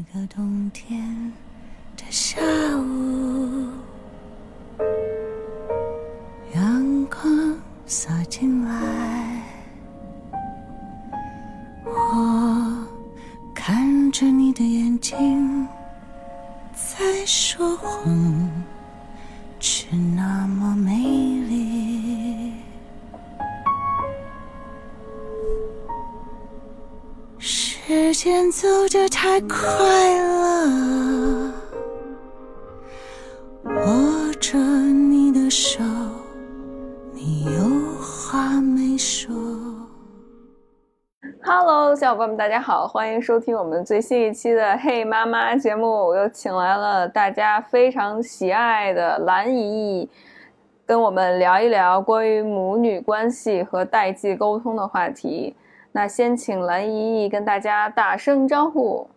[0.00, 1.30] 一个冬天
[1.94, 2.40] 的下
[2.80, 2.99] 午，
[29.22, 29.58] 太快
[30.18, 31.52] 了，
[33.64, 35.82] 握着你的手，
[37.12, 39.30] 你有话没说。
[41.42, 45.86] Hello，小伙伴们，大家好，欢迎收听我们最新一期的《嘿妈妈》节目。
[45.86, 50.08] 我又请来了大家非常喜爱的蓝姨，
[50.86, 55.54] 跟我们聊一聊关于母女关系和代际沟通的话题。
[55.92, 59.08] 那先请蓝姨姨跟大家打声招呼。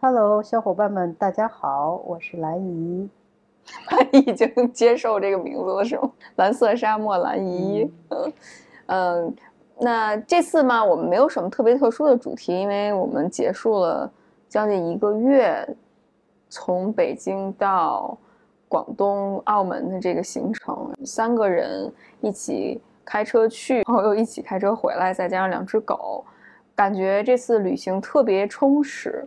[0.00, 3.10] Hello，小伙伴们，大家好，我是蓝姨。
[4.12, 6.10] 已经接受这个名字了，是吗？
[6.36, 7.90] 蓝色沙漠蓝姨。
[8.08, 8.32] 嗯
[8.86, 9.36] 嗯，
[9.78, 14.10] 那这次嘛，我们没有什么特别特殊的主题，因为我们结束了
[14.48, 15.68] 将近一个月
[16.48, 18.16] 从北京到
[18.66, 26.22] 广东、澳门的这个行程，三个人一起开车去，然后又一起开车回来，再加上两只狗，
[26.76, 29.26] 感觉这次旅行特别充实。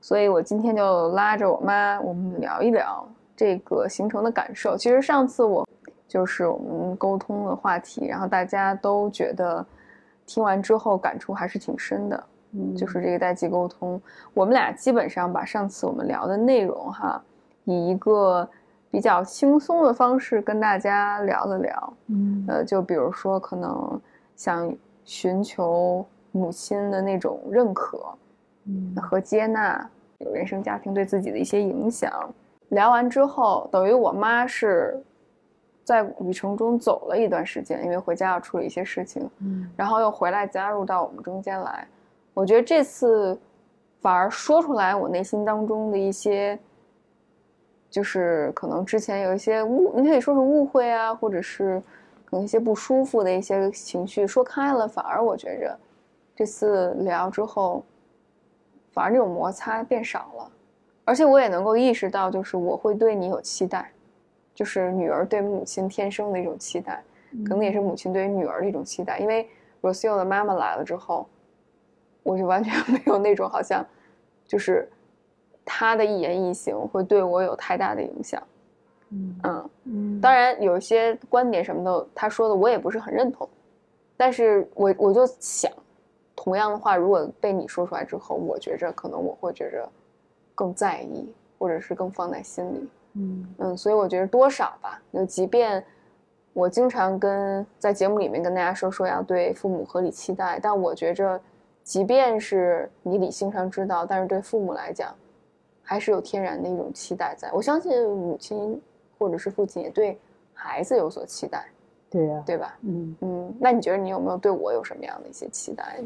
[0.00, 4.76] 所以我今天就拉着我妈，我们聊一聊这个行程的感受。
[4.76, 5.66] 其实上次我
[6.06, 9.66] 就是我们沟通的话题，然后大家都觉得
[10.24, 12.24] 听完之后感触还是挺深的。
[12.52, 14.00] 嗯就是这个代际沟通，
[14.32, 17.20] 我们俩基本上把上次我们聊的内容哈，
[17.64, 18.48] 以一个
[18.90, 21.92] 比较轻松的方式跟大家聊了聊。
[22.06, 24.00] 嗯呃，就比如说可能
[24.36, 28.00] 想寻求母亲的那种认可，
[28.66, 32.10] 嗯和接纳有原生家庭对自己的一些影响。
[32.70, 35.02] 聊完之后，等于我妈是
[35.84, 41.86] 在旅程中走了一段时间，因为回家要处理一些事情，嗯然后又回来加入到我们中间来。
[42.34, 43.38] 我觉得这次
[44.00, 46.58] 反而说出来我内心当中的一些，
[47.90, 51.82] 就是可能之前有一些误，你可以说是误会啊，或者是
[52.24, 55.78] 可能一些不舒服的一些情绪说开了，反而我觉着
[56.36, 57.82] 这次聊之后，
[58.92, 60.50] 反而这种摩擦变少了，
[61.04, 63.90] 而且我也能够意识到，就是我会对你有期待，
[64.54, 67.02] 就是女儿对母亲天生的一种期待，
[67.46, 69.18] 可能也是母亲对于女儿的一种期待。
[69.18, 69.48] 因为
[69.80, 71.26] Rocio 的妈妈来了之后，
[72.22, 73.84] 我就完全没有那种好像
[74.46, 74.86] 就是
[75.68, 78.42] 她的一言一行会对我有太大的影响。
[79.10, 83.48] 嗯嗯，嗯当然有一些观点什么的，他说的我也不是很认同，
[84.16, 85.70] 但是我我就想，
[86.34, 89.88] 同样的话，如果被你说出来之后，我觉着可能我会觉着
[90.54, 92.88] 更在意，或者是更放在心里。
[93.14, 95.82] 嗯嗯，所以我觉得多少吧，就即便
[96.52, 101.40] 我经常跟在节目里面跟大家说说要对父母合理期待，但我觉着，
[101.82, 105.14] 即便是你理性上知道，但是对父母来讲，
[105.88, 107.50] 还是有天然的一种期待在。
[107.50, 108.78] 我相信母亲
[109.18, 110.18] 或者是父亲也对
[110.52, 111.64] 孩子有所期待，
[112.10, 112.76] 对呀、对吧？
[112.82, 115.98] 嗯，嗯，那你觉得你有没有对我有什么样的一些期待？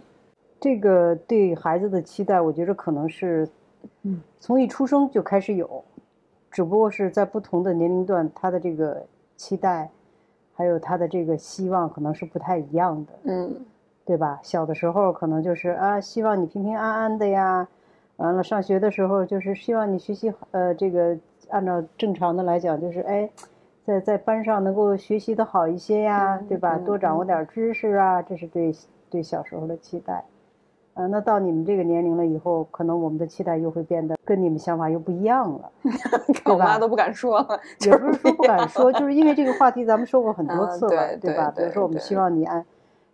[0.60, 3.48] 这个对孩子的期待，我觉得可能是，
[4.02, 5.82] 嗯，从一出生就开始有，
[6.48, 9.04] 只不过是在不同的年龄段，他的这个
[9.36, 9.90] 期待，
[10.54, 13.12] 还有他的这个希望，可能是不太一样的。
[13.24, 13.52] 嗯
[14.04, 14.38] 对吧？
[14.42, 17.66] 小的时候可能就是啊，希望你平平安安的呀。
[18.16, 21.16] 完了，上学的时候就是希望你学习呃，这个
[21.50, 23.28] 按照正常的来讲，就是哎，
[23.84, 26.76] 在在班上能够学习的好一些呀，嗯对吧？
[26.76, 28.72] 嗯多掌握点知识啊，这是对
[29.10, 30.24] 对小时候的期待。
[30.94, 35.70] 呃，那到你们这个年龄了以后，可能我们的期待又会变得跟你们想法又不一样了。
[36.44, 41.50] 看我妈都不敢说了，也不是说不敢说，就是因为这个话题咱们说过很多啊次了，对对吧？
[41.56, 42.62] 比如说我们希望你按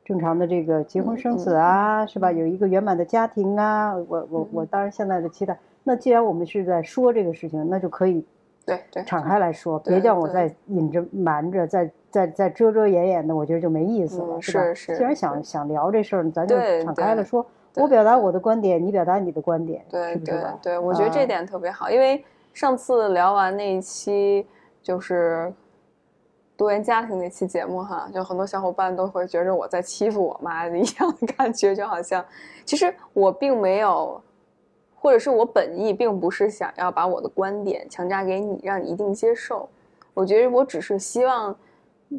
[0.09, 2.33] 正常的这个结婚生嗯子啊，是吧？
[2.33, 3.95] 有一个圆满的家庭啊。
[3.95, 5.55] 我我我当然现在的期待，
[5.85, 8.25] 那既然我们是在说这个事情，那就可以
[8.65, 10.33] 对对，敞开来说，别叫我对。
[10.49, 14.65] 再隐着瞒着，再再再遮遮掩掩的，我觉得就没意思了，嗯是吧？
[14.65, 17.45] 是是既然想想聊这事儿，咱就敞开了说，
[17.75, 20.59] 对我表达我的观点，你表达你的观点，对对是是吧？
[20.63, 20.95] 对，我？
[20.95, 21.27] 觉得这啊。
[21.27, 24.47] 点特别好，因为上次聊完那一期
[24.83, 25.53] 就是
[26.59, 32.23] 多元家庭那期节目哈，就很多小伙伴都会觉着我在欺负我妈一样的感觉，就好像
[32.65, 34.21] 其实我并没有，
[34.97, 39.69] 或者是我本意并不是想要把我的观点强加给你，让你一定接受。
[40.15, 41.55] 我觉得我只是希望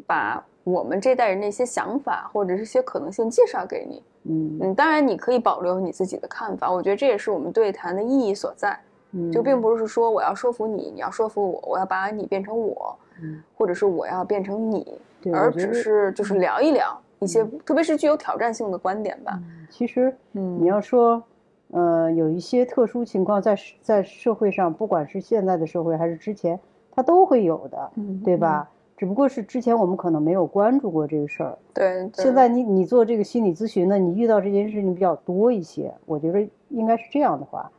[0.06, 8.80] 把我们这代人的一些想法或者是一些可能性介绍给你，嗯嗯，当然你可以保留你自己的看法，我觉得这也是我们对谈的意义所在。
[9.12, 19.38] 嗯，就并不是说我要说服你，你要说服我，我要把你变成我，嗯或者是我要变成你，对而只是就是聊一聊一些，特别是具有挑战性的观点吧。
[19.70, 21.22] 其实嗯你要说，
[21.70, 26.58] 呃，有一些特殊情况在在社会上，不管是现在的社会还是之前，
[26.90, 28.68] 它都会有的，嗯对吧？
[28.96, 31.56] 只不过是之前我们可能没有关注过这个事儿。
[31.72, 37.70] 对，对现在你你做这个心理咨询呢，你遇到这件事情比较多一些，我觉得应该是这样的话，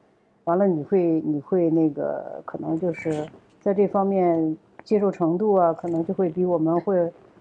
[0.45, 3.23] 完了你会你会那个可能就是
[3.59, 6.97] 在这方面接受程度啊，可能就会比我们会，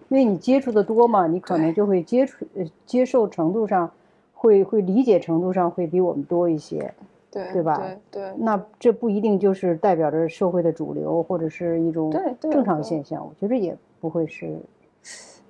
[0.08, 3.90] 因为你接触的多嘛，你可能就会接触呃接受程度上
[4.34, 6.92] 会会理解程度上会比我们多一些。
[7.32, 14.58] 对对吧对对那这不一定就是代表着社会的主流或者是一种正常现象，我觉得也不会是一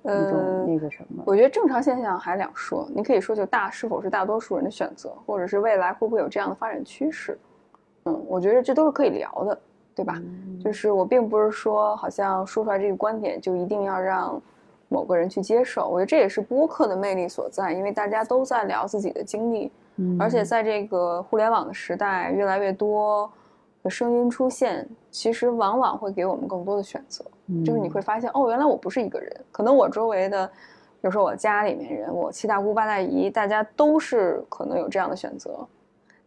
[0.03, 1.23] 呃种那个什么。
[1.25, 7.35] 我觉得正常现象还两说，你可以说就大是否是大多数人的选择，或者是未来会不会有这样的发展趋势。
[8.05, 9.59] 嗯，我觉得这都是可以聊的，
[9.95, 10.15] 对吧？
[10.17, 10.59] 嗯。
[10.63, 14.41] 就是我并不是说好像说出来这个观点就一定要让
[14.89, 19.71] 某个人去接受，我觉得这也是播客的魅力所在，因为大家都在聊自己的经历，
[20.19, 20.45] 而且嗯。
[20.45, 23.31] 在这个互联网的时代，越来越多
[23.83, 27.23] 的声音出现，其实往往会给我们更多的选择。
[27.65, 27.91] 就是你嗯。
[27.91, 30.53] 会发现，哦，原来我不是一个人，可能我周围的，比
[31.03, 35.65] 如说我家里面人，我七大姑八大姨，大家都是可能有这样的选择，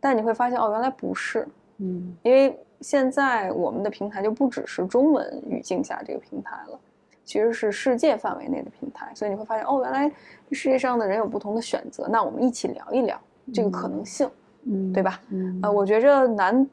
[0.01, 1.47] 但你会发现，哦，原来不是，
[1.79, 2.17] 嗯。
[2.23, 6.79] 因为现在我们的平台就不只是中文语境下这个平台了，
[7.25, 10.07] 其实是世界范围内的平台，所以你会发现，哦，原来
[10.53, 13.19] 世界上的人有不同的选择，那我们一起聊一聊
[13.55, 14.31] 这个可能性，
[14.65, 15.19] 嗯，对吧？
[15.31, 16.67] 嗯呃，我觉着难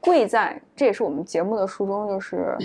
[0.00, 2.58] 贵在，这也是我们节目的初衷，就是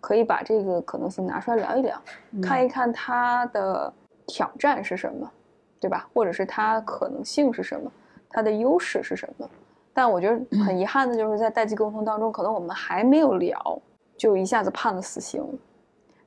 [0.00, 2.02] 可以把这个可能性拿出来聊一聊，
[2.42, 3.94] 看一看它的
[4.26, 5.30] 挑战是什么，
[5.78, 6.08] 对吧？
[6.12, 7.88] 或者是它可能性是什么，
[8.28, 9.48] 它的优势是什么？
[9.92, 13.80] 但我觉得很遗憾的就是在代际沟通当中，可能我们还没有聊，
[14.16, 15.44] 就一下子判了死刑。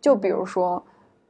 [0.01, 0.83] 就比如说，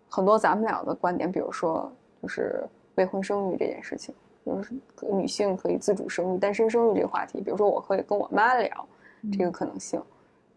[0.09, 1.91] 很多咱们俩的观点，比如说
[2.21, 2.63] 就是
[2.95, 4.13] 未婚生育这件事情，
[4.45, 4.73] 就是
[5.11, 7.39] 女性可以自主生育、单身生育这个话题。
[7.39, 8.87] 比如说，我可以跟我妈聊
[9.31, 10.01] 这个可能性，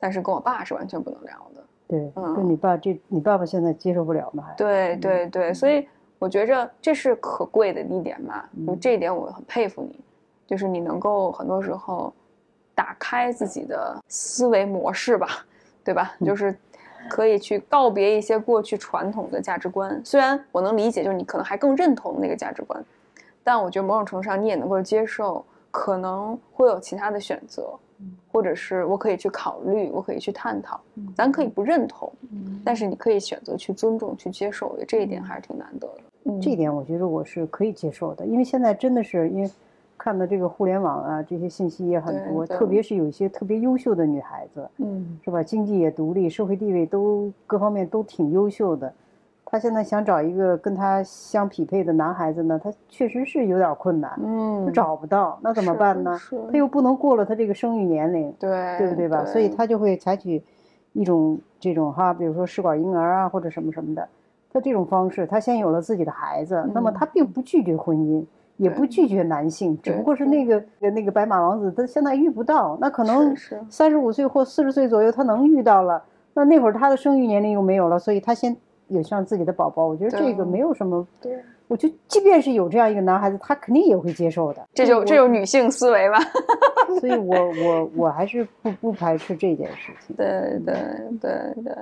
[0.01, 1.63] 但是跟我爸是完全不能聊的。
[1.89, 4.45] 对，嗯跟你爸这，你爸爸现在接受不了吗？
[4.49, 5.87] 还对对对，所以
[6.19, 10.01] 我觉着这是可贵的一点嘛，就嗯这一点我很佩服你，
[10.47, 12.13] 就是你能够很多时候
[12.75, 15.45] 打开自己的思维模式吧，
[15.83, 16.15] 对吧？
[16.25, 16.57] 就是
[17.09, 20.01] 可以去告别一些过去传统的价值观。
[20.05, 22.85] 虽然我能理解，就是你可能还更认同那个价值观，
[23.43, 27.71] 但我觉得某种程度上你也能够接受，可能会有其他的选择，
[28.31, 30.81] 或者是我可以去考虑，我可以去探讨，
[31.15, 32.13] 咱可以不认同，
[32.65, 36.01] 但是你可以选择去尊重、去接受，我觉得这一点还是挺难得的。
[36.25, 39.51] 嗯，这一点我觉得我是可以接受的，因为现在真的是因为
[40.07, 45.43] 看到这个互联网啊，这些信息也很多，特别是有一些特别优秀的女孩子，嗯是吧？
[45.43, 48.93] 经济也独立，社会地位都各方面都挺优秀的。
[49.45, 56.17] 她现在想找一个跟她相匹配的男孩子呢，她确实是有点困难，嗯，找不到，那怎么办呢？
[56.53, 59.25] 她又不能过了她这个生育年龄，对对不对吧？
[59.25, 60.41] 所以她就会采取
[60.93, 64.09] 一种这种哈，比如说试管婴儿啊，或者什么什么的。
[64.53, 68.25] 她这种方式，她先有了自己的孩子，那么嗯她并不拒绝婚姻，
[68.57, 73.35] 也不拒绝男性，只不过是那个那个白马王子，他现在遇不到，那可能
[73.69, 76.03] 三十五岁或四十岁左右，他能遇到了，
[76.35, 78.57] 那那会儿他的生育年龄又没有了，所以他先
[78.89, 79.87] 也上自己的宝宝。
[79.87, 81.39] 我觉得这个没有什么，对，
[81.69, 84.63] 我觉得即便是有这样一个男孩子，他肯定也会接受的。
[84.73, 86.19] 这就我这就女性思维吧。
[87.01, 90.17] 所以我我我还是不不排斥这件事情。
[90.17, 90.75] 对对
[91.21, 91.75] 对对，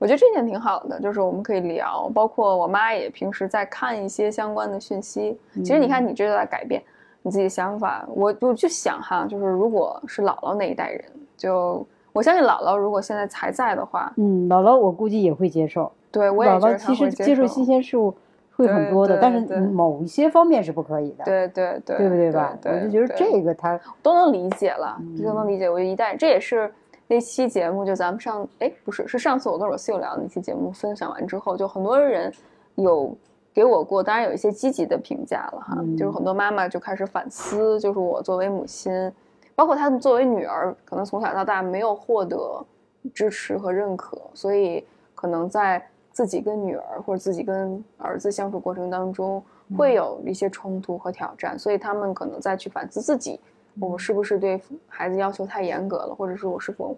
[0.00, 5.38] 我觉得这点挺好的，就是我们可以聊，包括我妈也平时在看一些相关的讯息。
[5.56, 6.82] 其实你看，你这就在改变
[7.20, 8.06] 你自己的想法。
[8.08, 11.04] 我我就想哈，就是如果是姥姥那一代人，
[11.36, 15.92] 就我相信姥姥如果现在还在的话，嗯，姥姥我估计也会接受。
[16.10, 18.12] 对我也姥姥其实接受新鲜事物
[18.56, 22.56] 会很多的，但是某一些方面是不可以的，对对对，对不对吧？
[22.62, 25.68] 对我就觉得这个他都能理解了，嗯都能理解。
[25.68, 26.72] 我觉得一代这也是
[27.10, 32.32] 那期节目，就咱们上哎不是是上次我跟 Rocio 聊的那期节目分享完之后，就很多人
[32.76, 33.12] 有
[33.52, 35.96] 给我过，当然有一些积极的评价了哈，嗯。
[35.96, 39.12] 就是很多妈妈就开始反思，就是我作为母亲，
[39.56, 42.64] 包括她们作为女儿，可能从小到大没有获得
[43.12, 44.86] 支持和认可，所以
[45.16, 49.42] 可能在自己跟女儿或者自己跟儿子相处过程当中，
[49.76, 53.40] 会有一些冲突和挑战，所以他们可能再去反思自己，
[53.78, 56.96] 我是不是对孩子要求太严格了，或者是我是否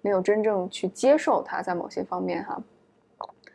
[0.00, 2.62] 没有真正去接受他在某些方面哈。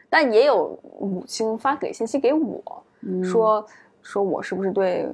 [0.09, 3.65] 但也有母亲发给信息给我，嗯说
[4.01, 5.07] 说我是不是对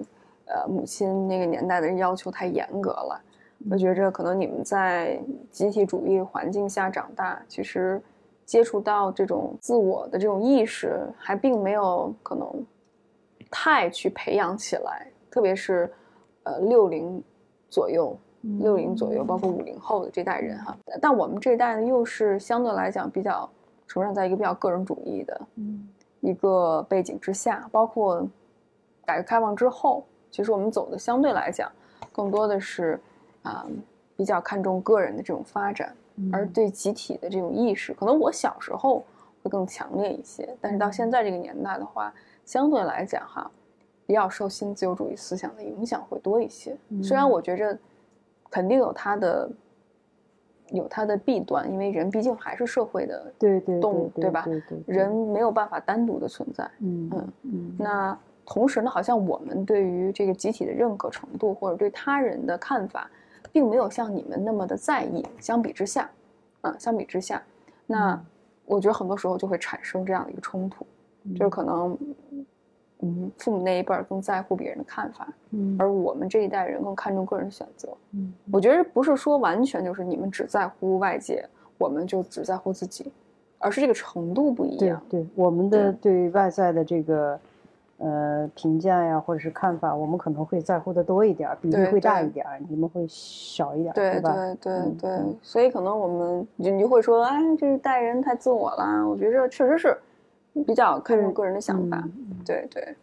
[0.46, 3.22] 呃母亲那个年代的人要求太严格了。
[3.70, 5.20] 我觉着可能你们在
[5.50, 8.02] 集体主义环境下长大，其实
[8.46, 12.48] 接触到这种自我的这种意识，还并没有可能
[13.50, 15.08] 太去培养起来。
[15.32, 15.92] 特别是
[16.44, 17.22] 呃六零
[17.70, 18.18] 左右，
[18.60, 20.78] 六零左右，包括五零后的这代人哈。
[21.02, 23.50] 但我们这一代呢，又是相对来讲比较
[23.88, 25.42] 成长在一个比较个人主义的
[26.22, 28.28] 一个背景之下，包括
[29.06, 31.72] 改革开放之后，其实我们走的相对来讲
[32.12, 33.00] 更多的是。
[33.46, 33.64] 啊，
[34.18, 35.96] 比较看重个人的这种发展，
[36.34, 39.06] 而对集体的这种意识，可能我小时候
[39.44, 40.50] 会更强烈一些。
[40.60, 42.12] 但是到现在这个年代的话，
[42.44, 43.52] 相对来讲哈，
[44.06, 46.78] 比较受新自由主义思想的影响会多一些。
[47.04, 47.78] 虽然我觉着
[48.50, 49.50] 肯定有它的
[50.72, 53.34] 有它的弊端，因为人毕竟还是社会的
[53.82, 54.46] 动物，对吧？
[54.86, 56.70] 人没有办法单独的存在。
[56.80, 57.10] 嗯
[57.44, 57.76] 嗯。
[57.78, 63.10] 那同时呢，好像我们对于这个集体的认可程度，或者对他人的看法。
[63.52, 66.10] 并没有像你们那么的在意，相比之下，
[66.62, 67.42] 嗯，相比之下，
[67.86, 68.22] 那
[68.66, 70.86] 我觉得很多时候就会产生这样的一个冲突，
[71.38, 71.98] 就是可能，
[73.02, 81.48] 嗯，父母那一辈儿更在乎别人的看法，嗯，而我们这一代人更看重个人选择，嗯，我觉得不是说完全就是你们只在乎外界，
[81.78, 83.12] 我们就只在乎自己，
[83.60, 87.40] 而是这个程度不一样，对，我们的对外在的这个。
[87.98, 94.34] 呃，评价呀，或者是看法，我们可能会在乎的多一点，比例会大一点，你们会小一点，对吧？
[94.34, 99.08] 对对对，所以可能我们你就会说，哎，这一代人太自我了。
[99.08, 99.98] 我觉得确实是
[100.64, 102.04] 比较看重个人的想法，
[102.46, 102.96] 对对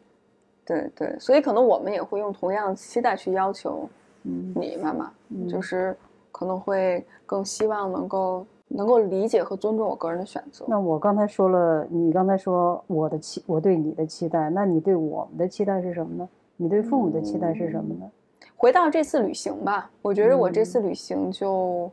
[0.64, 3.88] 对对，所以可能我们也会用同样的期待去要求
[4.22, 5.12] 你妈妈，
[5.48, 5.96] 就是
[6.30, 8.46] 可能会更希望能够。
[8.74, 10.64] 能够理解和尊重我个人的选择。
[10.66, 16.26] 那我刚才说了，你刚才说我的期，我对你的期待，那你对我们的期待是什么呢？
[16.56, 18.10] 你对父母的期待是什么呢？
[18.56, 21.92] 回到这次旅行吧，我觉得我这次旅行就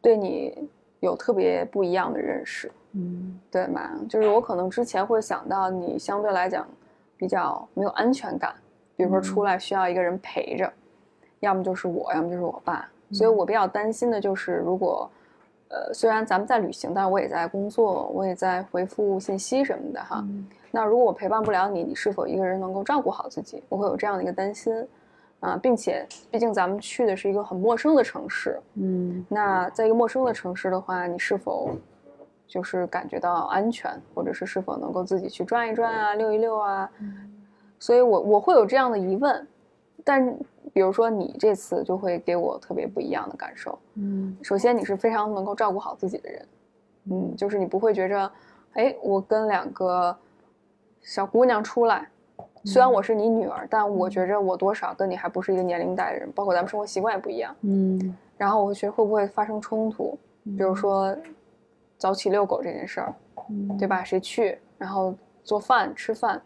[0.00, 0.68] 对你
[1.00, 2.70] 有特别不一样的认识。
[2.98, 3.90] 嗯，对嘛？
[4.08, 6.66] 就是我可能之前会想到你相对来讲
[7.16, 8.52] 比较没有安全感，
[8.96, 10.72] 比如说出来需要一个人陪着，
[11.40, 15.10] 要么就是我，要么就是我爸，所以我比较担心的就是如果。
[15.70, 20.24] 呃，虽然咱们在旅行，但是我也在工作，我也在回复信息什么的哈。
[20.70, 23.62] 那如果我陪伴不了你，你是否一个人能够照顾好自己？
[23.68, 24.72] 我会有这样的一个担心
[25.40, 31.76] 啊，并且毕竟咱们去的是一个很陌生的城市，嗯，那在一个陌生的城市的话，你是否
[32.48, 36.90] 就是感觉到安全，或者是是否能够自己去转一转啊，溜一溜啊？
[37.78, 39.46] 所以我我会有这样的疑问，
[40.02, 40.36] 但。
[40.70, 43.76] 比如说，你这次就会给我特别不一样的感受。
[43.94, 46.46] 嗯，首先你是非常能够照顾好自己的人，
[47.10, 48.30] 嗯，就是你不会觉着，
[48.74, 50.14] 哎，我跟两个
[51.00, 52.06] 小姑娘出来，
[52.64, 57.52] 虽然我是你女儿，但我觉着我多少跟你还不是一个年龄代的人，包括咱们生活习惯也不一样。
[57.62, 60.16] 嗯，然后我会觉得会不会发生冲突？
[60.44, 61.16] 比如说
[61.98, 63.14] 早起遛狗这件事儿，
[63.78, 64.02] 对吧？
[64.02, 64.58] 谁去？
[64.78, 65.14] 然后
[65.44, 66.40] 做饭吃饭，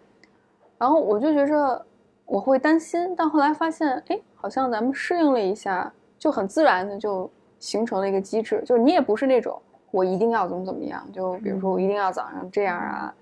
[0.78, 1.86] 然后我就觉着。
[2.24, 8.62] 我会担心，但后来发现，哎，好像咱们适应了一下，就很自然的就形成了一个机制。
[8.64, 13.14] 就是你也不是那种我一定要怎么怎么样，就比如说我一定要早上这样啊，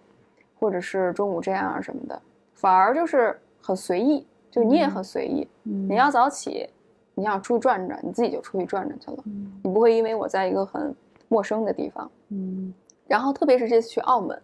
[0.61, 2.23] 或者是中午这样啊什么的，
[2.55, 4.25] 反而就是很随意。
[4.49, 6.69] 就你也很随意，你要早起，
[7.15, 9.25] 你想出去转转，你自己就出去转转去了。
[9.65, 10.95] 你不会因为我在一个很
[11.31, 12.75] 陌生的地方，嗯。
[13.07, 14.39] 然后特别是这次去澳门，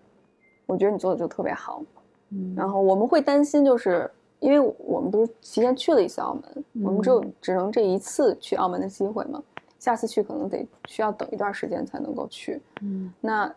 [0.65, 1.83] 我觉得你做的就特别好。
[2.31, 2.55] 嗯。
[2.57, 4.11] 然后我们会担心就是。
[4.39, 9.43] 因为我们不是提前去了一次澳门，我们只有只能这一次去澳门的机会嘛，
[9.79, 12.61] 下次去可能得需要等一段时间才能够去。
[12.83, 13.51] 嗯，那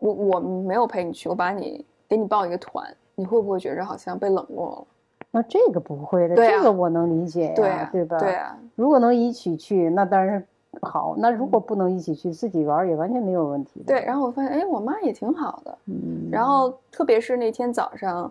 [0.00, 2.82] 我我没有陪你去，我把你给你报一个团，
[3.14, 4.86] 你会不会觉着好像被冷落了？
[5.30, 8.18] 那这个不会的，这个我能理解呀，对吧？
[8.18, 10.42] 对啊，如果能一起去，那当然
[10.82, 11.14] 好。
[11.18, 13.82] 那如果不能一起去，自己玩也完全没有问题。
[13.86, 15.78] 对，然后我发现，哎，我妈也挺好的。
[15.86, 18.30] 嗯，然后特别是那天早上。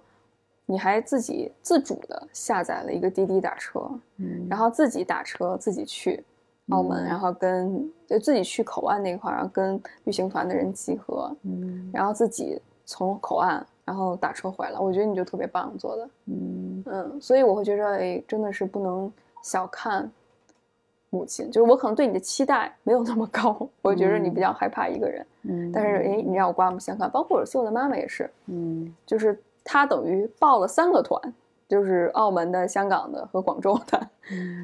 [0.69, 6.21] 你还自己自主的下载了一个滴滴打车，嗯，然后自己打车自己去
[6.71, 14.77] 澳门，然后跟就自己去口岸那块儿，然后跟旅行团的人集合，嗯，然后自己从口岸然后打车回来。
[14.77, 19.09] 我觉得你就特别棒做的，嗯嗯，所以我会觉得，哎，真的是不能
[19.41, 20.11] 小看
[21.09, 29.37] 母亲，就是我可能对你的期待没有那么高，我觉得你比较害怕一个人，嗯，但是哎，你让我刮目相看，包括我秀的妈妈也是，嗯，就是。
[29.69, 31.21] 她等于报了三个团，
[31.67, 34.09] 就是澳门的、香港的和广州的，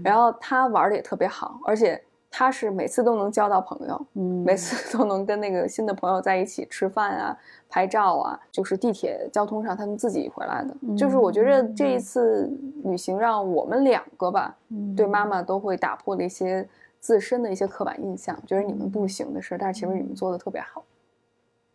[0.02, 2.02] 然后她玩的也特别好，而且
[2.36, 7.38] 他是每次都能交到朋友，嗯，每次都能跟那个新的朋友在一起吃饭啊、
[7.70, 10.96] 拍照啊，就是地铁交通上他们自己回来的。
[10.98, 12.52] 就是我觉得这一次
[12.86, 14.58] 旅行让我们两个吧，
[14.98, 16.68] 对妈妈都会打破了一些
[17.00, 20.84] 自身的一些刻板印象，觉得你们不行的事，但是其实你们做的特别好。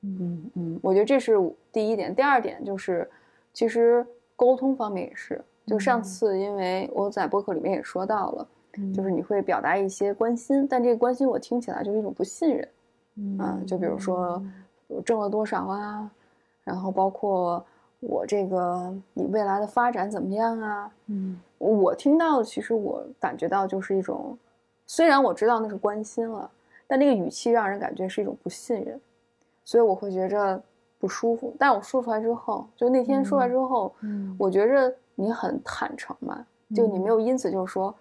[0.03, 1.37] 嗯嗯我觉得这是
[1.71, 2.13] 第一点。
[2.13, 3.09] 第二点就是，
[3.53, 8.49] 其实沟通方面也是，就上次因为我在播客里面也说到了。
[8.95, 12.69] 就是你会表达一些关心，但这个关心我听起来就是一种不信任，
[13.17, 14.41] 嗯，就比如说
[14.87, 16.09] 我挣了多少啊，
[16.63, 17.65] 然后包括
[17.99, 24.39] 我这个你未来的发展怎么样啊，嗯，我听到的其实我感觉到就是一种，
[24.87, 26.49] 虽然我知道那是关心了，
[26.87, 29.01] 但那个语气让人感觉是一种不信任，
[29.65, 30.63] 所以我会觉着
[31.01, 31.53] 不舒服。
[31.59, 34.37] 但我说出来之后，就那天说出来之后，嗯。
[34.39, 37.93] 我觉着你很坦诚嘛，就你没有因此就是说。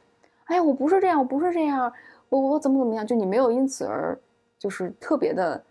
[0.48, 1.92] 哎呀，我不是这样，我不是这样，
[2.30, 3.06] 我我怎么怎么样？
[3.06, 4.18] 就你没有因此而
[4.58, 5.62] 就是特别的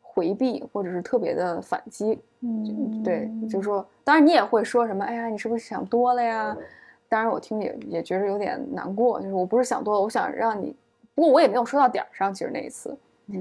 [0.00, 2.18] 回避，或者是特别的反击。
[2.40, 6.56] 嗯，对，就是说，当然你也会说什么，哎呀，你是不是想多了呀？
[7.08, 10.74] 当然我听也也觉得有点难过，就是我不是想多了，我想让你，
[11.14, 12.32] 不过我也没有说到点儿上。
[12.32, 12.96] 其实那一次，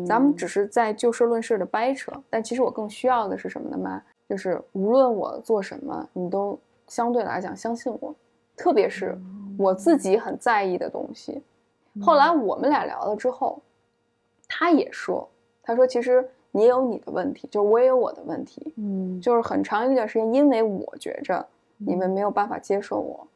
[0.06, 3.78] 咱们只是在就事论事的掰扯，但其实我更需要的是什么呢？
[3.78, 8.14] 妈，就是无论我做什么，你都相对来讲相信我，
[8.58, 9.18] 特别是。
[9.60, 11.44] 我自己很在意的东西，
[12.02, 13.60] 后来我们俩聊了之后，
[14.48, 15.28] 他也说，
[15.62, 23.28] 他说其实你也有你的问题，就是我也有我的问题，嗯，就是很长一段时间，因为我觉着你们没有办法接受我，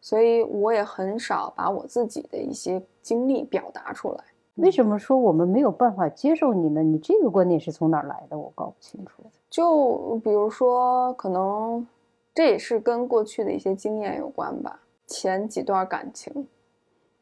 [0.00, 4.24] 所以我也很少把我自己的一些经历表达出来。
[4.54, 6.82] 为什么说我们没有办法接受你呢？
[6.82, 8.38] 你这个观点是从哪儿来的？
[8.38, 9.22] 我搞不清楚。
[9.50, 11.86] 就比如说，可能
[12.32, 14.80] 这也是跟过去的一些经验有关吧。
[15.06, 16.46] 前几段感情，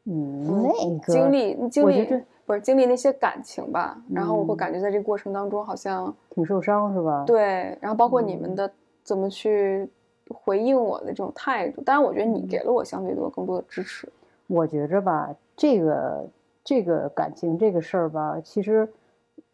[0.05, 7.23] 嗯，那个经历经历这不是经历那些感情吧，然后我会感觉在这个过程当中好像挺受伤，是吧？
[7.25, 8.71] 对，然后包括你们的
[9.03, 9.87] 怎么去
[10.29, 14.07] 回应我的这种态度，当然我觉得你给了我相对多更多的支持。
[14.47, 16.27] 我觉着吧，这个
[16.63, 18.87] 这个感情这个事儿吧，其实，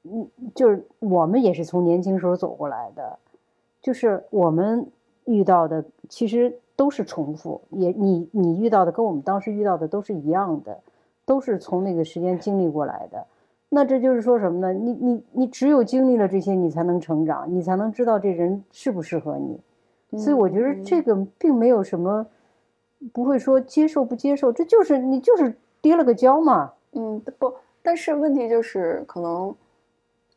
[0.04, 3.20] 嗯，就是我们也是从年轻时候走过来的，
[3.82, 4.86] 就是我们
[5.26, 6.58] 遇到的其实。
[6.82, 10.80] 都是重复，也你你遇到的跟我们当时遇到的都是一样的，
[11.28, 13.24] 都是从那个时间经历过来的。
[13.70, 14.74] 那这就是说什么呢？
[14.74, 20.18] 你你你只有经历了这些，你才能成长，你才能知道这人适不适合你。
[20.18, 22.26] 所以我觉得这个并没有什么，
[23.14, 26.74] 不会说接受不接受，这就是你就是跌了个跤嘛。
[26.94, 29.54] 嗯，不，但是问题就是可能。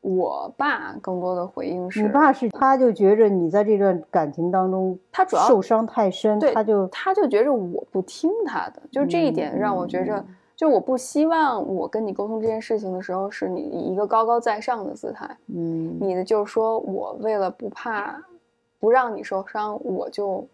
[0.05, 10.23] 我爸更多的回应是，你爸是他就觉着你在这段感情当中，他主要受伤太深，他就他就觉着我不听他的，就这一点让我觉着，
[10.55, 18.23] 就我不希望我跟你沟通这件事情的时候，是你以一个高高在上的姿态，嗯，你的就是说我为了不怕
[18.79, 20.47] 不让你受伤，我就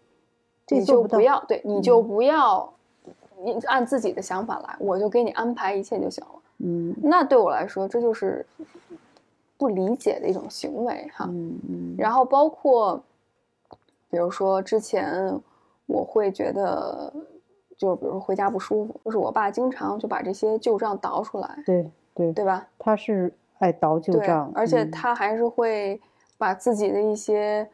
[0.69, 2.71] 你就不要对，你就不要
[3.43, 8.45] 你按自己的想法来，我就给你安排一切就行了，嗯，那对我来说这就是。
[9.61, 12.99] 不理解的一种行为，哈，嗯嗯，然后包括，
[14.09, 15.39] 比如说之前
[15.85, 17.13] 我会觉得，
[17.77, 22.67] 就比如说回家不舒服，就是我爸经常就把这些旧账倒出来，对对对吧？
[22.79, 26.01] 他是爱倒旧账，而且他还是会
[26.39, 27.69] 把自己的一些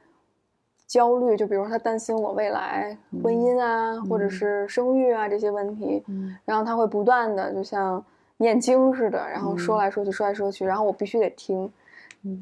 [0.86, 8.04] 焦虑，就比如说他担心我未来婚姻啊，或者是生育啊这些问题，嗯然后他会不断的就像。
[8.38, 11.72] 念经似的，然后说来说去，说来说去，然后我必须得听。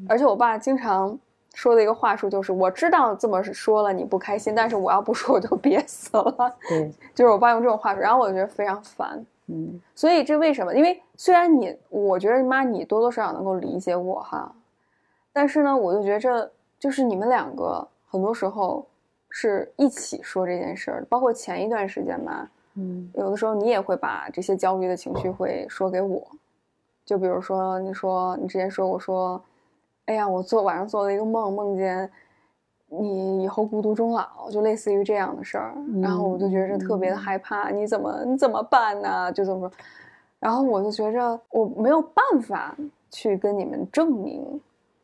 [0.08, 1.18] 而且我爸经常
[1.54, 9.24] 说的一个话术就是：“我知道这么说了你不开心，但是我要不说我就憋死了。”对， 就是我爸用这种话术，然后我就觉得非常烦。
[9.46, 10.74] 嗯，所以这为什么？
[10.74, 14.52] 因为虽然你，我觉得妈你多多少少能够理解我哈，
[15.32, 18.84] 但是呢，我就觉着就是你们两个很多时候
[19.30, 22.50] 是一起说这件事儿，包括前一段时间吧。
[22.76, 26.22] 嗯，有的时候你也会把这些焦虑的情绪会说给我，
[27.04, 29.42] 就比如说你说你之前说我说，
[30.04, 32.10] 哎呀，我做晚上做了一个梦，梦见
[32.88, 39.32] 你以后孤独终老，就类似于这样的事儿，然后我就觉着特别的害怕，你怎么你怎么办呢？
[39.32, 39.68] 就这么。
[39.68, 39.72] 说，
[40.38, 42.76] 然后我就觉着我没有办法
[43.10, 44.60] 去跟你们证明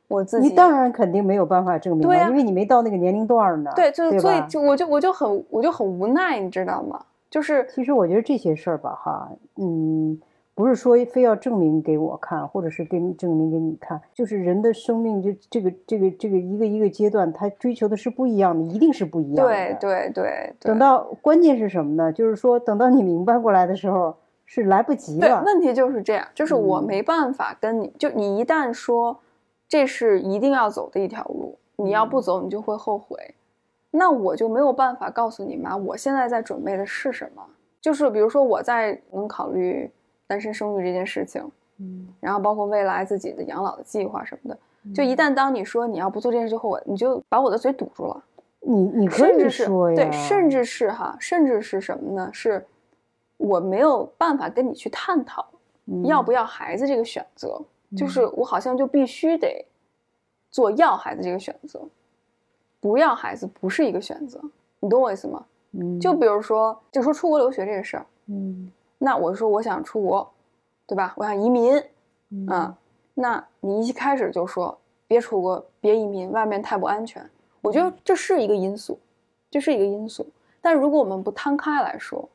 [0.08, 7.02] 我自己，你当然肯定没有办法证明，对因为你没到那个年龄段呢，对，就所以就我就我就很我就很无奈，你知道吗？
[7.32, 10.20] 就是，其实我觉得这些事儿吧，哈，嗯，
[10.54, 19.50] 不是说非要证明给我看，或者是给你证明给你看，就是人的生命，就这个这个这个一个一个阶段，他追求的是不一样的，一定是不一样的。
[19.50, 20.52] 对对对。
[20.60, 22.12] 等到关键是什么呢？
[22.12, 24.14] 就是说，等到你明白过来的时候，
[24.44, 29.18] 是来不及对，问题就是这样，就是我嗯没办法跟你，就你一旦说
[29.66, 33.16] 这是一定要走的一条路，你要不走你就会后悔，
[33.92, 37.46] 那我就没有办法告诉你妈，我现在在准备的是什么。
[37.80, 39.88] 就是比如说我在能考虑
[40.26, 41.42] 单身生育这件事情，
[41.78, 48.24] 嗯然后包括未来自己的养老的计划什么的，就一旦当你说你要不做这件事之后我，你就把我的嘴堵住了。
[48.60, 52.30] 你你可以甚至是说呀，对，甚至是哈，甚至是什么呢？
[52.32, 52.64] 是
[53.36, 55.44] 我没有办法跟你去探讨
[55.86, 57.60] 嗯要不要孩子这个选择，
[57.96, 59.66] 就是我好像就必须得
[60.48, 61.82] 做要孩子这个选择，
[62.82, 64.40] 不要孩子不是一个选择，
[64.80, 65.46] 你懂我意思吗？
[65.70, 70.28] 嗯就比如说，就说出国留学这个事儿，嗯那我说我想出国，
[70.86, 71.14] 对吧？
[71.16, 71.80] 我想移民，
[72.30, 72.76] 嗯啊，
[73.14, 77.24] 那你一开始就说别出国，别移民，外面太不安全。
[77.60, 78.98] 我觉得这是一个因素，
[79.48, 80.26] 这是一个因素。
[80.60, 82.28] 但如果我们不摊开来说，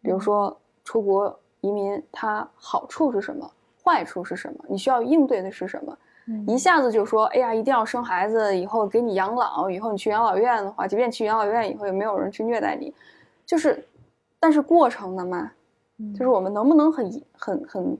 [0.00, 3.50] 比如说出国移民，它好处是什么，
[3.84, 12.94] 坏处是什么，你需要应对的是什么，嗯一下子就说，哎呀，一定要生孩子，以后给你养老，以后你去养老院的话，即便去养老院以后，也没有人去虐待你，
[13.44, 13.86] 就是，
[14.38, 15.52] 但是过程呢嘛，
[16.12, 17.98] 就是我们能不能很很很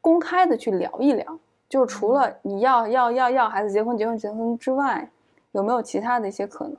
[0.00, 5.10] 公开的去聊一聊，就是除了你要要要要孩子结婚结婚结婚之外，
[5.52, 6.76] 有没有其他的一些可能？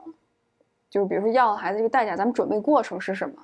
[0.88, 3.36] 就是比如说要了孩子这个代价，咱们准备过程是什么？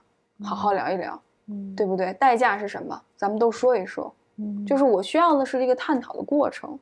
[0.45, 2.13] 好好聊一聊，嗯对不对？
[2.15, 3.01] 代价是什么？
[3.17, 4.13] 咱们都说一说。
[4.39, 6.79] 嗯就是我需要的是这个探讨的过程，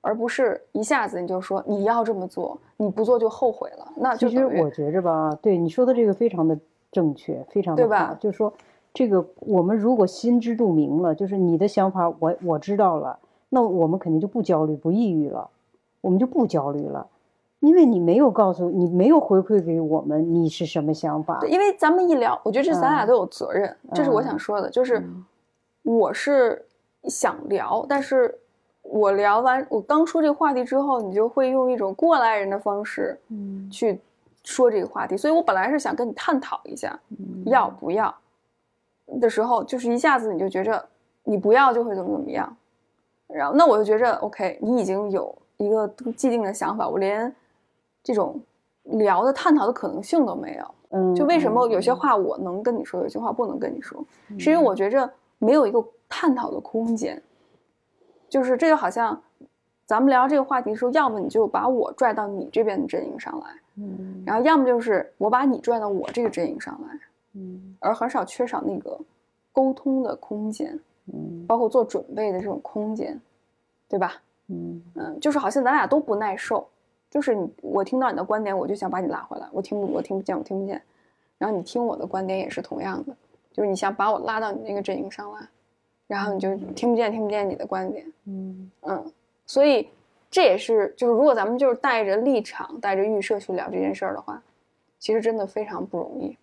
[0.00, 6.58] 而不是一下子你就说你要这么做，你不做就后悔了，那就其实我觉着吧，对你说的这个非常的
[6.90, 8.16] 正确，非常的对吧。
[8.20, 8.52] 就是说，
[8.92, 15.48] 这个我们如果心知肚明了，就是你的想法我我知道了，那我们肯定就不焦虑、不抑郁了，
[16.00, 17.06] 我们就不焦虑了，
[17.60, 21.48] 因为你没有告诉你没有回馈给我们你是什么想法对，。
[21.48, 25.24] 因为咱们一聊，我觉得这咱俩嗯都有责任，这是我嗯想说的，就是嗯
[25.82, 26.64] 我是
[27.04, 28.38] 想聊，但是
[28.82, 33.68] 我聊完我刚说这个话题之后，你就会用一种过来人的方式嗯。
[33.70, 34.00] 去
[34.44, 37.42] 说这个话题，所以我本来是想跟你探讨一下嗯。
[37.46, 38.14] 要不要
[39.20, 40.84] 的时候，就是一下子你就觉着
[41.24, 42.56] 你不要就会怎么怎么样，
[43.28, 47.32] 然后那我就觉着 OK，你已经有一个既定的想法，我连
[48.02, 48.40] 这种
[48.84, 50.74] 聊的探讨的可能性都没有。
[50.90, 54.04] 嗯，就为什么嗯有些话我能跟你说，有些话不能跟你说，
[54.38, 55.08] 是因为我觉着
[55.44, 57.20] 没有一个探讨的空间。
[58.28, 59.20] 就是这就好像
[59.84, 64.22] 咱们聊这个话题的时候，要么你就把我拽到你这边的阵营上来，嗯。
[64.24, 67.00] 然后要么就是我把你拽到我这个阵营上来，
[67.34, 67.76] 嗯。
[67.80, 68.98] 而很少缺少那个
[69.52, 70.78] 沟通的空间，
[71.12, 71.44] 嗯。
[71.46, 73.20] 包括做准备的这种空间，
[73.88, 74.14] 对吧？
[74.48, 74.82] 嗯？
[74.94, 76.66] 嗯，就是好像咱俩都不耐受，
[77.10, 80.80] 就是你我听到你的观点，我就想把你拉回来，我听不我听不见，我听不见，
[81.38, 83.14] 然后你听我的观点也是同样的，
[83.52, 85.48] 就是你想把我拉到你那个阵营上来，
[86.06, 89.12] 然后你就听不见听不见你的观点，嗯嗯，
[89.46, 89.88] 所以
[90.30, 94.42] 这也是就是如果咱们就是带着立场、带着预设去聊这件事儿的话，
[94.98, 96.36] 其实真的非常不容易。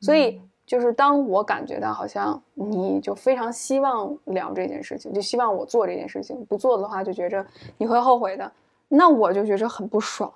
[0.00, 7.44] 所以就是当我感觉到好像你就非常希望聊这件事情，就希望我做这件事情，不做的话就觉着
[7.76, 8.50] 你会后悔的，
[8.88, 10.32] 那我就觉着很不爽。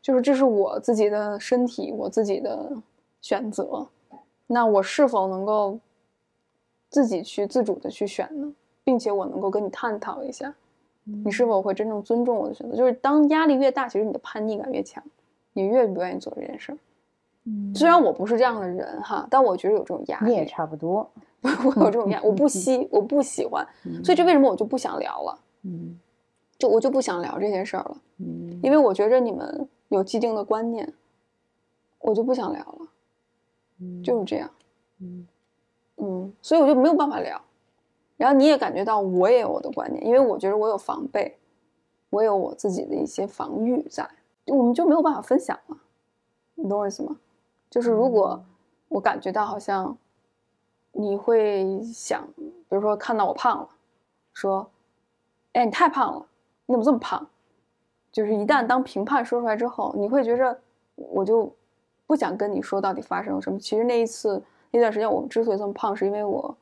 [0.00, 2.70] 就是这是我自己的身体，我自己的
[3.20, 3.86] 选择，
[4.46, 5.78] 那我是否能够
[6.88, 8.52] 自己去自主的去选呢？
[8.84, 10.54] 并且我能够跟你探讨一下，
[11.02, 12.76] 你是否会真正尊重我的选择？
[12.76, 15.02] 就是当压力越大，其实你的叛逆感越强，
[15.52, 16.78] 你越不愿意做这件事儿。
[17.44, 21.08] 嗯，虽然我不是这样的人哈，但我觉得有这种压力，你也差不多。
[21.42, 23.66] 我有这种压， 我不喜，我不喜欢，
[24.04, 25.38] 所以这为什么我就不想聊了？
[25.62, 25.98] 嗯
[26.58, 30.90] 就我就不想聊这件事儿了，嗯因为我觉着你们有既定的观念，
[31.98, 32.88] 我就不想聊了，
[33.80, 34.50] 嗯就是这样，
[35.00, 35.26] 嗯
[35.96, 37.40] 嗯，所以我就没有办法聊。
[38.16, 41.36] 然后你也感觉到我也有我的观点，因为我觉得我有防备，
[42.10, 44.08] 我有我自己的一些防御在，
[44.46, 45.76] 我们就没有办法分享了，
[46.54, 47.16] 你懂我意思吗？
[47.68, 48.42] 就是如果
[48.88, 49.96] 我感觉到好像
[50.92, 53.68] 你会想，比如说看到我胖了，
[54.32, 54.70] 说，
[55.52, 56.26] 哎，你太胖了，
[56.64, 57.28] 你怎么这么胖？
[58.10, 60.58] 就是一旦当评判说出来之后，你会觉着
[60.94, 61.54] 我就
[62.06, 63.58] 不想跟你说到底发生了什么。
[63.58, 66.56] 其实那一次那段时间我之所以这么胖，是因为我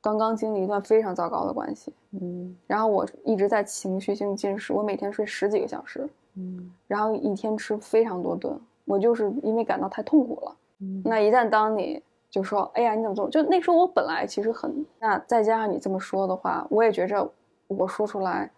[0.00, 10.56] 刚刚经历一段非常糟糕的关系，嗯然后我一直在情绪性进食，我每天睡十几个小时，嗯然后一天吃非常多顿，我就是因为感到太痛苦了。
[10.78, 13.28] 嗯那一旦当你就说，哎呀，你怎么做？
[13.28, 17.28] 就那时候我本来其实很，那再加上你这么说的话，我也觉着
[17.66, 18.50] 我说出来，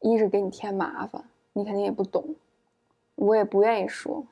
[0.00, 1.22] 一是给你添麻烦，
[1.52, 2.34] 你肯定也不懂，
[3.14, 4.24] 我也不愿意说，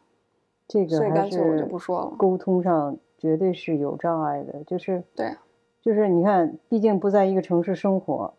[0.70, 2.12] 这个所以还干脆我就是不说了。
[2.16, 5.34] 沟通上绝对是有障碍的，就是对，
[5.82, 8.32] 就是你看，毕竟不在一个城市生活，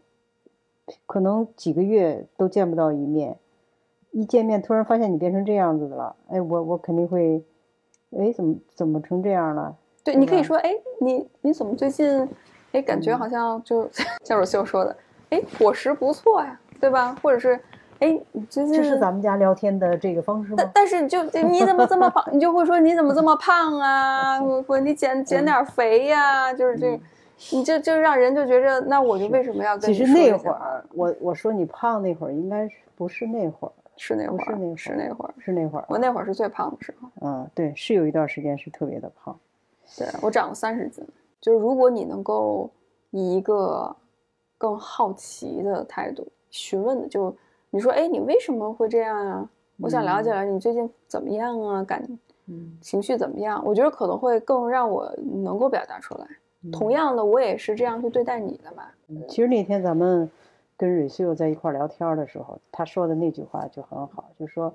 [1.06, 3.38] 可能几个月都见不到一面，
[4.12, 7.44] 一见面突然发现你变成这样子的了，哎，我我肯定会，
[8.18, 9.76] 哎，怎么怎么成这样了？
[10.02, 12.28] 对，你可以说，哎，你你怎么最近，
[12.72, 13.90] 哎，感觉好像就
[14.24, 14.96] 像若秀说的，
[15.32, 17.14] 哎，伙食不错呀，对吧？
[17.22, 17.60] 或者是，
[18.02, 20.56] 哎，这是咱们家聊天的这个方式吗？
[20.58, 22.24] 但但是你就你怎么这么胖？
[22.34, 24.42] 你就会说你怎么这么胖啊？
[24.44, 27.00] 我我你减减点肥呀、就是这，
[27.52, 33.72] 你就就让人就觉着，那我就为什么要跟其你说实那会儿，我我说你胖那会儿，应该是不是那会儿？
[33.98, 35.86] 是那会儿，是那会儿，是那会儿，是那会儿。
[35.88, 39.38] 我那会儿是最胖的时候，嗯，对，是有一段时间是特别的胖。
[39.96, 41.06] 对我长了三十斤。
[41.40, 42.70] 就是如果你能够
[43.12, 43.96] 以一个
[44.58, 47.36] 更好奇的态度询问的，就
[47.72, 52.06] 你说，哎，你为什么会这样啊、我想了解了解你最近怎么样啊，感
[52.48, 53.62] 嗯，情绪怎么样？
[53.66, 55.12] 我觉得可能会更让我
[55.44, 56.28] 能够表达出来。
[56.72, 58.84] 同样的，我也是这样去对待你的嘛。
[59.08, 60.30] 嗯其实那天咱们
[60.78, 64.74] 跟蕊秀在一块聊天的时候，他说的那句话就很好，就是说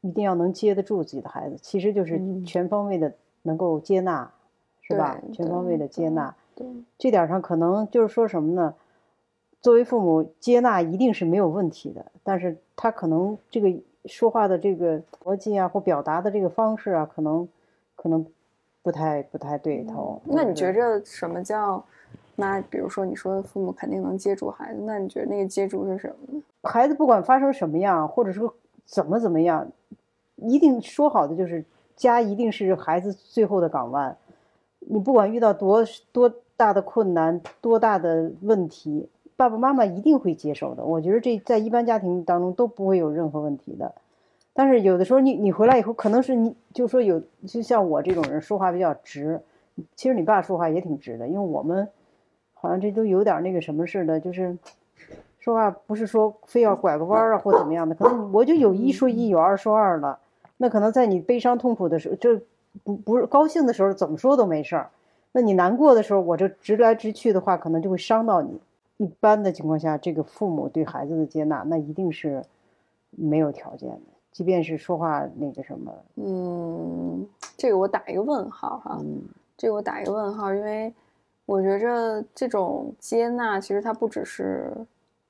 [0.00, 4.30] 一定要能接得住自己的孩子，其实就是嗯全方位的能够接纳，
[4.82, 5.20] 是吧？
[5.32, 8.74] 全方位的接对纳，对，这点上可能就是说什么呢？
[9.64, 13.74] 作为父母，接纳一定是没有问题的，但是他可能这个
[14.04, 17.48] 说话的这个逻辑啊，或表达的这个方式啊，可能
[17.96, 18.26] 可能
[18.82, 20.20] 不太不太对头。
[20.26, 21.00] 那你觉着？
[21.00, 21.82] 着什么叫
[22.36, 22.60] 那？
[22.68, 26.42] 比如说你说父母肯定能接住孩子，那你觉得那个接住是什么呢？
[26.64, 28.52] 孩子不管发生什么样，或者说
[28.84, 29.66] 怎么怎么样，
[30.36, 31.64] 一定说好的就是
[31.96, 34.14] 家一定是孩子最后的港湾。
[34.80, 40.84] 你不管遇到多多大的困难、多大的问题，爸爸妈妈一定会接受的。
[40.84, 43.94] 我觉得这在一般家庭当中都不会有任何问题的。
[44.52, 49.40] 但是有的时候你你回来以后，可能是你就说有，就像我这种人说话比较直，
[49.96, 51.88] 其实你爸说话也挺直的，因为我们
[52.52, 54.56] 好像这都有点那个什么似的，就是
[55.40, 60.20] 说话不是说非要拐个弯儿啊或怎么样的，可能我就有一说一，有二说二了。
[60.56, 62.40] 那可能在你悲伤痛苦的时候，就
[62.84, 64.90] 不不是高兴的时候，怎么说都没事儿。
[65.32, 68.60] 那你难过的时候，我这直来直去的话，可能就会伤到你。
[68.96, 72.44] 一般的情况下，这个父母对孩子的接纳，那一定是
[73.10, 77.26] 没有条件的，即便是说话那个什么，嗯，
[77.56, 78.98] 这个我打一个问号哈。
[79.00, 79.22] 嗯
[79.56, 80.92] 这个我打一个问号，因为
[81.46, 84.72] 我觉着这种接纳，其实它不只是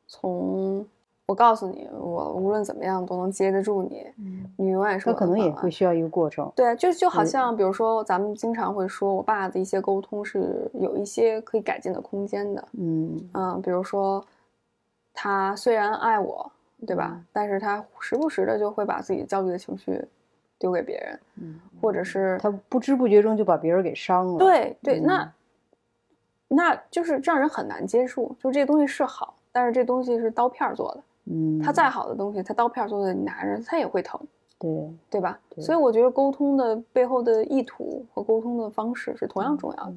[0.07, 0.85] 从
[1.27, 6.53] 我告诉你，我无论怎么样都能接得住你，嗯你永远是他可能也会需要一个过程。
[6.55, 12.69] 对，就就好像比如说，咱们经常会说，我爸的一些沟通是有一些可以改进的空间的。
[12.73, 14.23] 嗯嗯，比如说，
[15.15, 16.51] 他虽然爱我，
[16.87, 17.13] 对吧？
[17.15, 20.05] 嗯但是他时不时的就会把自己焦虑的情绪
[20.59, 25.33] 丢给别人，嗯，或者是他不知不觉中就把别人给伤了。，对对，嗯那
[26.49, 28.31] 那就是让人很难接受。
[28.39, 34.21] 就这东西是好，但是这东西是刀片做的，嗯，他再好的东西，他刀片儿做的，你拿着他也会疼，
[34.59, 34.71] 对，
[35.11, 35.39] 对吧？
[35.51, 39.95] 对所以我觉得沟通的背后的意图和沟通的方式是同样重要的。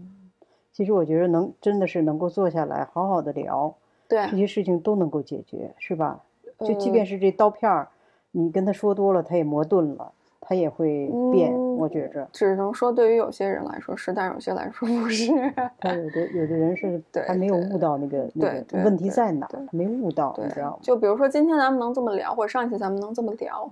[0.72, 3.74] 其实我觉得能真的是能够坐下来好好的聊，
[4.08, 6.24] 对这，些事情都能够解决，是吧？
[6.60, 7.90] 就即呃便是这刀片儿，
[8.32, 11.54] 你跟他说多了，他也磨钝了，他也会变。
[11.54, 15.32] 嗯我觉着，只能说对于有些人来说是，但有些来说不是。
[15.80, 20.80] 他有的有的人是对还没有悟到那个那个问题在哪儿，没悟到，你对知道吗？
[20.82, 23.72] 就比如说今天咱们能这么聊，或者上一期咱们能这么聊，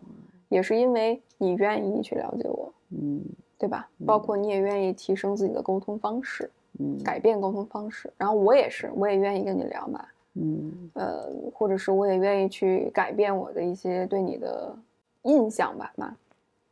[0.50, 3.24] 也是因为你愿意去了解我，嗯
[3.58, 3.90] 对吧？
[4.06, 6.48] 包括你也愿意提升自己的沟通方式，
[6.78, 8.14] 嗯改变沟通方式。
[8.18, 14.76] 然后我也是，我也愿意跟你聊嘛，嗯呃，或者是我也愿意去改变我的一些对你的
[15.24, 16.16] 印象吧嘛，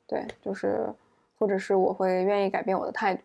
[0.07, 0.87] 对，就是
[1.37, 3.21] 或者是我会愿意改变我的态度。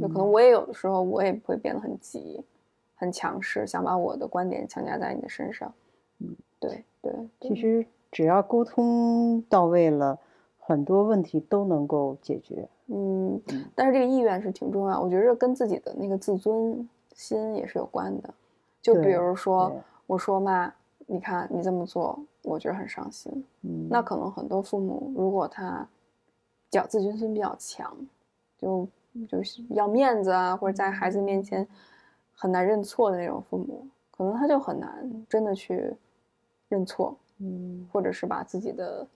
[0.00, 2.44] 就可能嗯，我也有的时候，我也会变得很急、
[2.94, 5.72] 很强势，想把我的观点强加在你的身上。
[6.20, 10.16] 嗯，对对，其实只要沟通到位了，
[10.60, 12.68] 很多问题都能够解决。
[12.86, 18.32] 嗯嗯，但是这个意愿是挺重要，我觉得跟自己的那个自尊心也是有关的。
[18.80, 19.72] 就比如说，
[20.06, 20.72] 我说妈，
[21.06, 23.44] 你看你这么做，我觉得很伤心。
[23.62, 25.88] 嗯，那可能很多父母，如果他比
[26.78, 27.96] 较自尊心比较强，
[28.58, 28.88] 就
[29.28, 31.66] 就是要面子啊，或者在孩子面前
[32.34, 35.94] 很难认错的那种父母，可能他就很难真的去
[36.68, 39.06] 认错，嗯或者是把自己的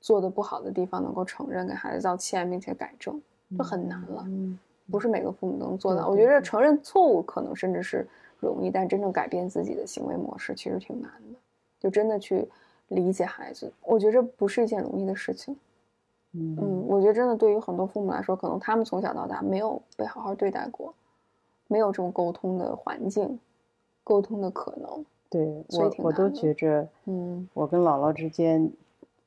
[0.00, 3.20] 做的不好的地方能够承认，给孩子道歉，并且改正，
[3.58, 4.24] 就很难了。
[4.26, 4.58] 嗯
[4.90, 6.06] 不是每个父母都能做到。
[6.08, 8.06] 我觉得承认错误可能甚至是
[8.38, 11.38] 容易，但真正改变自己的行为模式其实挺难的。
[11.80, 12.46] 就真的去
[12.88, 15.56] 理解孩子，我觉得这不是一件容易的事情。
[16.34, 16.56] 嗯。
[16.60, 20.92] 嗯，我觉得真的对于很多父母来说，可能他们从小到大没有被好好对待过，
[21.68, 23.38] 没有这种沟通的环境，
[24.02, 25.04] 沟通的可能。
[25.30, 27.48] 对所以我我都觉着，嗯。
[27.54, 28.70] 我跟姥姥之间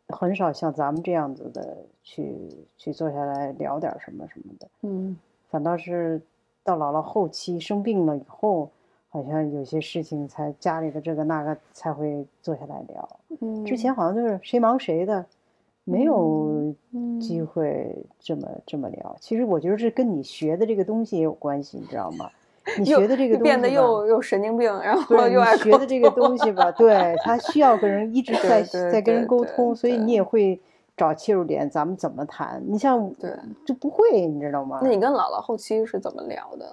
[0.10, 2.38] 很少像咱们这样子的去
[2.78, 5.18] 去坐下来聊点什么什么的，嗯。
[5.50, 6.22] 反倒是
[6.64, 8.70] 到姥姥后期生病了以后，
[9.10, 13.10] 好像有些事情才家里的这个那个才会坐下来聊。
[13.40, 15.26] 嗯，之前好像就是谁忙谁的，
[15.90, 19.16] 没有嗯机会这么这么聊。
[19.22, 22.30] 其实我觉得这跟你学的这个东西也有关系，你知道吗？
[22.78, 30.60] 你学的这个东西变得又又神经病，然后又爱你学的这个东西吧，对 他需要跟人一直在在跟人沟通，所以你也会
[30.98, 32.62] 找切入点，咱们怎么谈？
[32.68, 33.32] 你像对。
[33.66, 34.90] 就不会，你知道吗那？
[34.90, 36.70] 你跟姥姥后期是怎么聊的？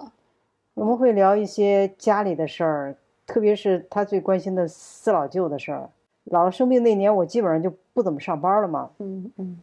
[0.73, 5.89] 我们会聊一些家里的事儿，特别是他最关心的四老舅的事儿。
[6.31, 9.61] 姥姥生病那年，我基本上就不怎么上班了嘛，嗯嗯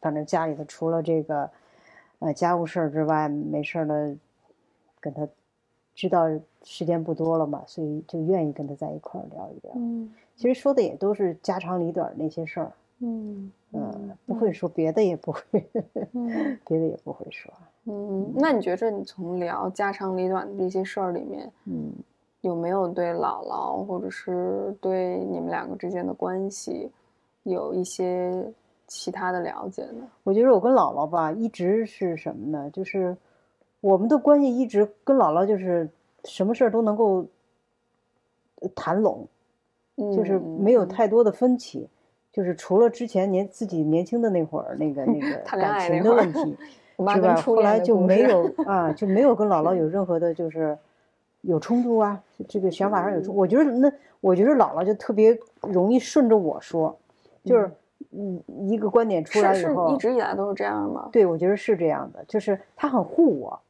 [0.00, 1.50] 反正家里头除了这个
[2.20, 4.16] 呃家务事儿之外，没事儿了，
[5.00, 5.26] 跟他
[5.94, 6.26] 知道
[6.62, 9.72] 时间不多了嘛，所以就愿意跟他在一块儿聊一聊。
[9.76, 15.42] 嗯其实说的也都是家长里短那些事儿，嗯嗯，不会说别的，也不会，
[16.12, 17.52] 嗯 别的也不会说，
[17.86, 18.32] 嗯。
[18.36, 21.92] 那你觉着你从聊家长里短的这些事儿里面，嗯。
[22.42, 26.90] 有没有对姥姥或者是对你们两个之间的关系
[27.42, 28.32] 有一些
[28.86, 30.06] 其他的了解呢？
[30.22, 32.70] 我觉得我跟姥姥吧，一直是什么呢？
[32.72, 33.16] 就是
[33.80, 35.88] 我们的关系一直跟姥姥就是
[36.24, 37.26] 什么事儿都能够
[38.60, 39.26] 呃谈拢，
[39.96, 41.88] 就是没有嗯太多的分歧，
[42.32, 46.56] 就是除了之前年自己年轻的那会儿那个 那个谈恋感情的问题，
[46.96, 47.34] 我吧？
[47.36, 50.76] 后来就没有 啊，就没有跟姥姥有任何的，就是
[51.42, 53.34] 有冲突啊，这个想法上有冲。
[53.34, 56.96] 我觉得那，我觉得姥姥就特别容易顺着我说，
[57.44, 57.70] 就是
[58.10, 61.08] 嗯一个观点出来是是以后，一直以来都是这样吗？
[61.12, 63.60] 对，我觉得是这样的，就是他很护我，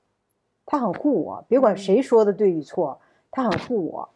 [0.66, 2.98] 他很护我，别管嗯谁说的对与错，
[3.30, 4.08] 他很护我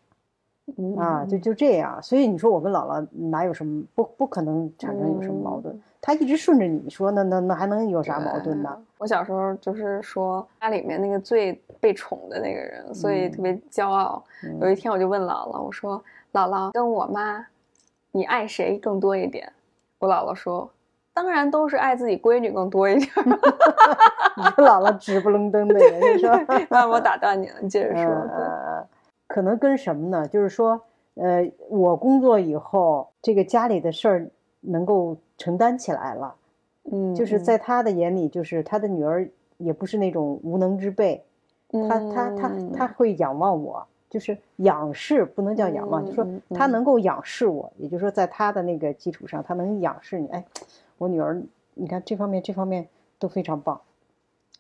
[0.77, 2.03] 嗯啊，就就这样。
[2.03, 5.81] 所以你说我跟姥姥哪有什么不不可能产生有什么矛盾？
[6.05, 8.77] 他一直顺着你说，那那那还能有啥矛盾呢？
[8.99, 14.23] 我小时候就是说家里面那个最被宠的那个人，所以特别骄傲。
[14.43, 16.03] 嗯有一天我就问姥姥，我说
[16.35, 17.47] ：“姥姥跟我妈，
[18.11, 19.51] 你爱谁更多一点？”
[20.01, 20.69] 我姥姥说
[21.15, 23.09] ：“当然都是爱自己闺女更多一点。
[24.37, 26.37] 你这姥姥直不愣登的人，你说？”
[26.69, 28.87] 那我打断你了，你接着说。
[29.29, 30.27] 可能跟什么呢？
[30.27, 30.83] 就是说，
[31.15, 34.29] 呃，我工作以后，这个家里的事儿
[34.63, 36.35] 能够承担起来了。
[36.91, 41.25] 嗯，就是在他的眼里，就是他的女儿也不是那种无能之辈，
[41.73, 50.27] 嗯他他他他会仰望我，就是仰视，不能叫仰望，就说他能够仰视我，也就是说在他的那个基础上，他能仰视你。
[50.29, 50.45] 哎，
[50.99, 51.41] 我女儿，
[51.75, 53.81] 你看这方面这方面都非常棒。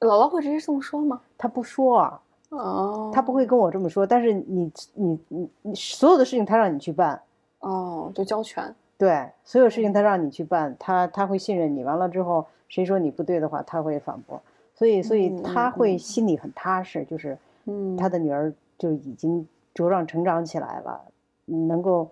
[0.00, 1.20] 姥姥会直接这么说吗？
[1.36, 7.20] 她不说啊，哦，他不会跟我这么说，但是你你你你所有的事情他让你去办，
[7.58, 8.72] 哦，就交权。
[9.02, 11.82] 对，所有事情他让你去办，他他会信任你。
[11.82, 14.40] 完了之后，谁说你不对的话，他会反驳。
[14.76, 21.00] 所以，所以他会嗯心里很踏实，就是嗯，他的女儿就已经茁壮成长起来了，
[21.46, 22.08] 能够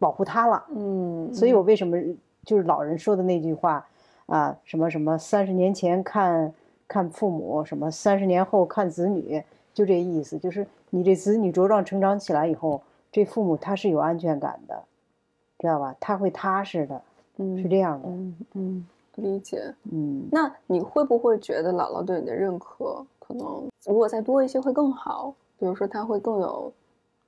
[0.00, 0.64] 保护他了。
[0.70, 1.96] 嗯，所以我为什么
[2.42, 3.86] 就是老人说的那句话
[4.26, 6.52] 啊，什么什么三十年前看
[6.88, 9.40] 看父母，什么三十年后看子女，
[9.72, 14.82] 就这意思，就是你这子女茁壮成长起来以后，这父母他是有安全感的，
[15.58, 15.94] 知道吧？
[16.00, 17.00] 他会踏实的，
[17.38, 18.08] 嗯是这样的。
[18.08, 19.62] 嗯嗯，理解。
[19.90, 25.34] 嗯，那你会不会觉得姥姥对你的认可可能如果再多一些会更好？
[25.58, 26.72] 比如说他会更有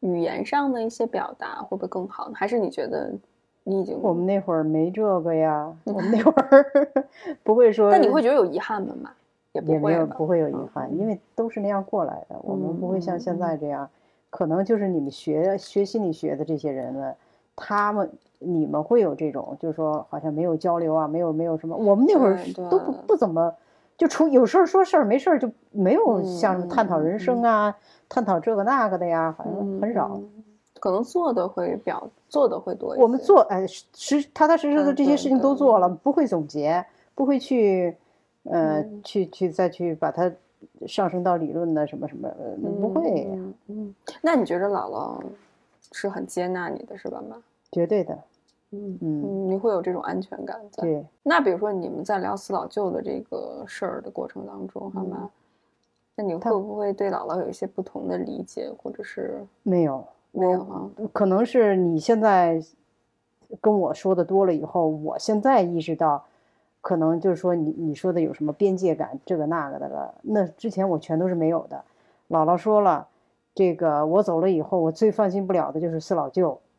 [0.01, 2.35] 语言上的一些表达，会不会更好呢？
[2.37, 3.13] 还是你觉得
[3.65, 6.67] 你已经我们那会儿没这个呀， 我们那会儿
[7.43, 7.91] 不会说。
[7.91, 8.95] 但你会觉得有遗憾吗？
[9.03, 9.11] 嘛，
[9.53, 12.37] 也不也没会有不会有遗嗯憾，因为都是那样过来的。
[12.43, 13.91] 我们不会像现在这样，
[14.31, 17.13] 可能就是你们学学心理学的这些人呢，
[17.61, 21.77] 他们你们会有这种，就是说好像没有交流啊，没有没有什么。
[21.77, 22.39] 我们那会儿
[22.71, 23.55] 都不不怎么，
[23.97, 27.77] 就除有事儿说事儿，没事儿就没有嗯像什么探讨人生啊，
[28.09, 30.11] 探讨这个那个的呀，好像很少。
[30.15, 30.29] 嗯
[30.83, 33.03] 可能做的会表做的会多一些。
[33.03, 36.83] 我们做哎实踏踏实实的这些事情都做了，不会总结，
[37.15, 37.95] 不会去
[38.45, 40.33] 呃嗯去去再去把它
[40.87, 43.95] 上升到理论的什么什么，呃不会，嗯嗯。
[44.23, 45.23] 那你觉得姥姥
[45.93, 47.37] 是很接纳你的，是吧，妈？
[47.73, 48.19] 绝对的，
[48.71, 50.83] 嗯嗯，嗯，你会有这种安全感在。
[50.83, 55.31] 对，那比如说你们在聊四老舅的这个事儿的过程当中，好吗？
[56.17, 60.91] 那你会不会对姥姥有一些不同的理解，或者是没有，没有啊？
[61.13, 62.63] 可能是你现在
[63.61, 66.25] 跟我说的多了以后，我现在意识到，
[66.81, 71.83] 可能就是说你你说的有什么边界感这个那个的了，那之前我全都是没有的。
[72.29, 73.09] 姥姥说了，
[73.55, 76.70] 这个我走了以后，我最放心不了的就是四老舅，嗯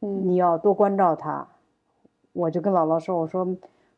[0.00, 1.46] 你要多关照他。
[2.32, 3.46] 我就跟姥姥说，我说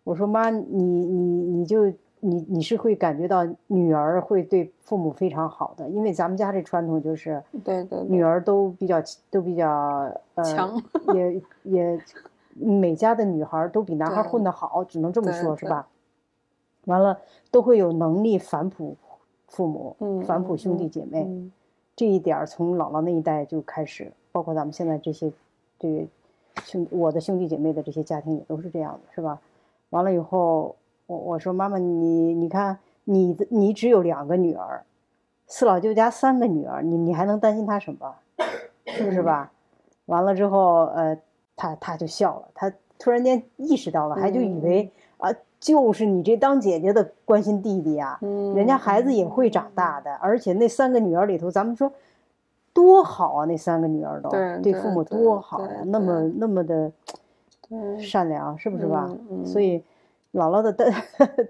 [0.04, 1.86] 我说妈，你你你就
[2.20, 9.68] 你你是会感觉到女儿会对父母非常好的，因为咱们家这传统就是对对对女儿都比较都比较
[10.34, 10.82] 呃强，
[11.14, 12.00] 也 也
[12.54, 15.86] 每家的女孩都比男孩混得好，只能这么说是吧？
[16.86, 17.18] 完了
[17.50, 18.96] 都会有能力反哺
[19.46, 21.24] 父母，嗯反哺兄弟姐妹。
[21.28, 21.52] 嗯
[21.94, 25.30] 这一点从姥姥那一代就开始，包括咱们现在这些
[25.82, 26.06] 这个
[26.64, 29.40] 兄我的兄弟姐妹的这些家庭也都是这样的，是吧？
[29.90, 30.76] 完了以后，
[31.06, 34.84] 我我说妈妈，你你看你的你只有两个女儿，
[35.48, 38.14] 四老舅家三个女儿，你你还能担心她什么？
[38.86, 39.50] 是不是吧？
[40.06, 41.18] 完了之后，呃，
[41.56, 51.92] 他他就笑了，他突然间意识到了，还就以为啊，就是你这当姐姐的关心弟弟啊、嗯，人家孩子也会长大的，而且那三个女儿里头，咱们说
[52.72, 56.90] 多好啊，那三个女儿都对对父母对多好啊，那么那么的
[57.98, 59.06] 善良，是不是吧？
[59.08, 59.82] 嗯嗯所以
[60.32, 60.92] 姥姥的的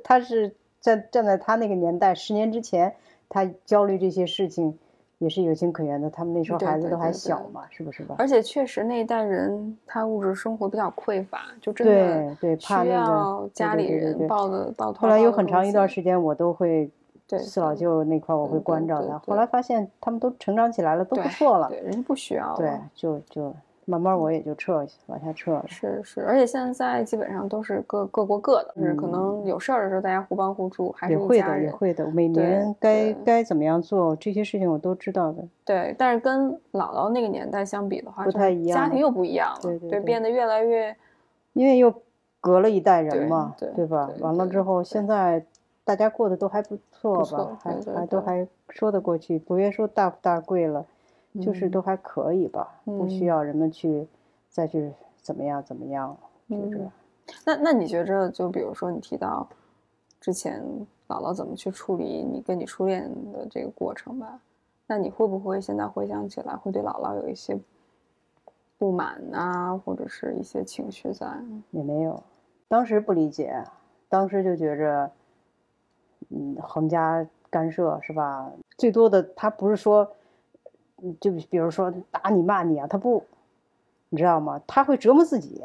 [0.03, 2.95] 他是站站在她那个年代，十年之前，
[3.29, 4.77] 她焦虑这些事情
[5.18, 6.11] 也是有情可原的。
[6.11, 8.16] 他们那时候孩子都还对对对小嘛，是不是吧？
[8.18, 15.03] 而且确实那一代人他物质生活比较匮乏，就真的对对，怕需那个要家里人抱的抱头。
[15.03, 16.91] 后来有很长一段时间，我都会
[17.27, 19.18] 对四老舅那块儿我会关照他。
[19.20, 21.68] 后来发现他们都成长起来了，都不错了。
[21.68, 23.55] 对，人家不需要对，就就
[23.85, 25.64] 慢慢我也就撤往下撤了。
[25.66, 31.70] 是是，而且现在基本上都是各各过各的，就是可嗯能有事儿的时候大家互帮互助，还是一也会的，也。
[31.70, 32.07] 会的。
[32.12, 35.43] 每年该该怎么样做，这些事情我都知道的。
[35.64, 40.95] 对，但是跟姥姥那个年代相比的话，不太一样家庭又不一样了，对变得越来越
[41.55, 41.93] 因为又
[42.41, 44.09] 隔了一代人嘛，对吧？
[44.14, 45.45] 对完了之后，现在
[45.85, 50.87] 大家过得都还不错吧错，还还都还说得过去，不愿说大富大贵了，
[51.41, 51.70] 就是嗯。
[51.70, 53.26] 都还可以吧，不需嗯。
[53.26, 54.07] 要人们去
[54.49, 56.16] 再去怎么样怎么样，
[56.49, 56.93] 就是嗯
[57.47, 59.49] 那那你觉着，就比如说你提到
[60.20, 60.62] 之前
[61.09, 64.41] 姥姥怎么去处理你跟你初恋的这个过程吧，
[64.87, 67.59] 那你会不会现在回想起来，会对姥姥有一些
[68.78, 71.26] 不满啊，或者是一些情绪在？
[71.70, 72.22] 也没有，
[72.68, 73.64] 当时不理解，
[74.09, 75.11] 当时就觉着，
[76.35, 78.51] 嗯，横加干涉是吧？
[78.78, 80.09] 最多的他不是说，
[81.03, 83.22] 嗯就比如说打你骂你啊，他不，
[84.09, 84.61] 你知道吗？
[84.66, 85.62] 他会折磨自己，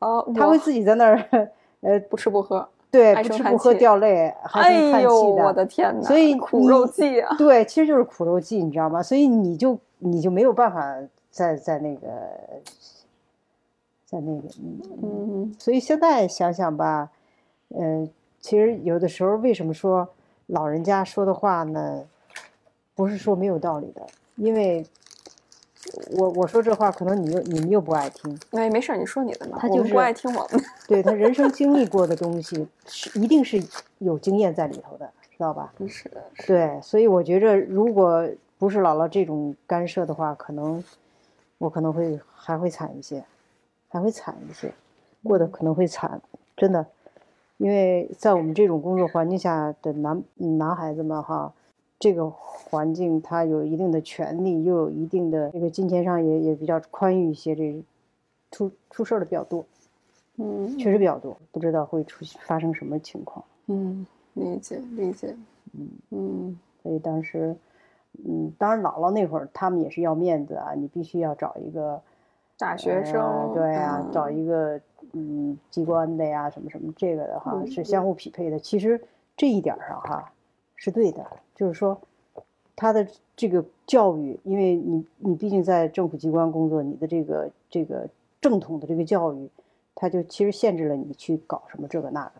[0.00, 6.08] 哦，他会自己在那儿，呃， 不吃不喝，对，不吃不喝掉泪，还哎生叹呦，气我的天哪！
[6.08, 7.36] 所以苦肉计啊！
[7.36, 9.02] 对，其实就是苦肉计，你知道吗？
[9.02, 10.96] 所以你就你就没有办法
[11.30, 12.08] 在在那个，
[14.06, 17.10] 在那个，嗯嗯所以现在想想吧，
[17.68, 18.08] 嗯、
[18.40, 20.08] 其实有的时候为什么说
[20.46, 22.04] 老人家说的话呢，
[22.94, 24.84] 不是说没有道理的，因为
[26.16, 30.64] 我我说这话可能你又你们又不爱听，哎，没事儿，你说你的嘛，他就不爱听我们的。
[30.86, 33.62] 对他人生经历过的东西是一定是
[33.98, 35.72] 有经验在里头的，知道吧？
[35.88, 38.28] 是的，是的对，所以我觉着如果
[38.58, 40.82] 不是姥姥这种干涉的话，可能
[41.58, 43.24] 我可能会还会惨一些，
[43.88, 44.72] 还会惨一些，
[45.22, 46.20] 过得可能会惨，
[46.56, 46.84] 真的，
[47.60, 51.52] 因为在我们这种工作环境下的男嗯男孩子们哈，
[51.98, 57.84] 这个环境他有一定的权利，又有一定的这个金钱上也也比较宽裕一些，这
[58.50, 59.62] 出出事儿的比较多，
[60.38, 63.44] 嗯，确实比较多，不知道会出发生什么情况。
[63.66, 65.36] 嗯，理解理解，
[65.74, 67.54] 嗯嗯所以当时，
[68.26, 72.00] 嗯，当然姥姥那会儿他们也是要面子啊，你必须要找一个
[72.60, 74.78] 大学呃生，对呀、嗯找一个
[75.14, 78.58] 嗯机关的呀，什么什么这个的哈，嗯是相互匹配的。
[78.60, 79.00] 其实
[79.36, 80.30] 这一点上哈
[80.76, 81.98] 是对的，就是说
[82.76, 88.06] 他的这个教育，因为你你毕竟在政府机关工作，你的这个这个
[88.40, 89.48] 正统的这个教育，
[89.94, 92.32] 他就其实限制了你去搞什么这个那个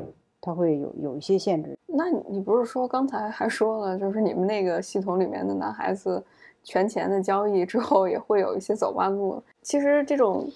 [0.00, 0.06] 的，
[0.40, 1.76] 他会有有一些限制。
[1.86, 6.22] 那你不是说刚才还说了，就是你们那个系统里面的男孩子
[6.62, 9.42] 权钱的交易之后，也会有一些走弯路。
[9.62, 10.48] 其实这种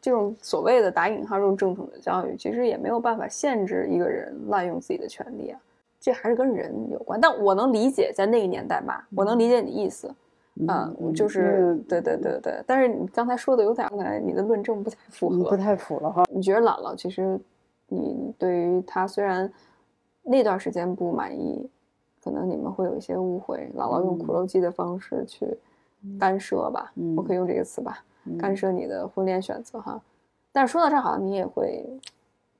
[0.00, 5.60] 这种所谓的打引号这种正统的教育，其实也没有办法限制一个人滥用自己的权利啊，
[6.00, 7.20] 这还是跟人有关。
[7.20, 10.12] 但我能理解，在那个年代吧，我能理解你意思。
[10.68, 13.88] 嗯，就是对对对对，但是你刚才说的有点，
[14.22, 15.36] 你的论证不太符合。
[15.36, 16.24] 嗯不太符了哈。
[16.28, 17.38] 你觉得姥姥其实，
[17.86, 19.50] 你对于她虽然
[20.22, 21.66] 那段时间不满意，
[22.22, 25.46] 可能你们会有一些误会，姥姥用苦肉计的方式去
[26.18, 30.00] 干涉吧，嗯我可以用这个词吧，嗯干涉你的婚恋选择哈。
[30.52, 31.84] 但是说到这儿，好像你也会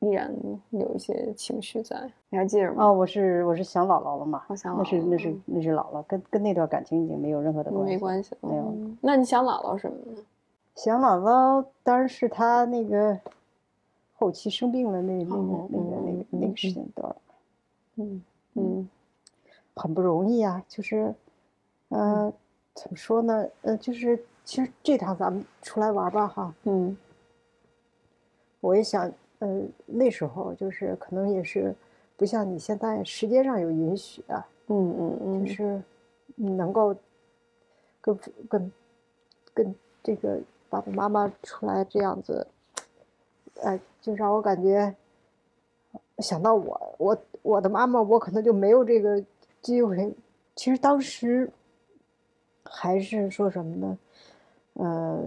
[0.00, 0.34] 依然
[0.70, 2.84] 有一些情绪在，你还记得吗？
[2.84, 7.92] 哦，我是我是想姥姥了嘛，我想那是姥姥那是嗯那是姥姥，跟跟那段感情已经没有任何的关系。
[7.94, 10.22] 没关系了，没有嗯那你想姥姥什么呢？
[10.76, 13.18] 想姥姥当然是她那个
[14.14, 17.16] 后期生病了那那个哦那个那嗯个那个时间段儿，
[17.96, 18.22] 嗯
[18.54, 18.88] 嗯
[19.81, 21.14] 很不容易啊，就是，
[21.89, 22.31] 呃，
[22.74, 23.49] 怎么说呢？
[23.62, 26.95] 呃，就是其实这趟咱们出来玩儿吧，哈，嗯
[28.61, 31.74] 我也想，呃，那时候就是可能也是
[32.14, 35.83] 不像你现在时间上有允许啊，嗯嗯嗯，就是
[36.35, 36.95] 你能够
[38.03, 38.20] 跟
[38.51, 38.72] 跟
[39.55, 42.47] 跟这个爸爸妈妈出来这样子，
[43.62, 44.95] 呃，就让我感觉
[46.18, 49.24] 想到我我我的妈妈，我可能就没有这个
[49.62, 50.14] 机会。
[50.56, 51.50] 其实当时
[52.64, 53.98] 还是说什么呢？
[54.74, 55.24] 呃，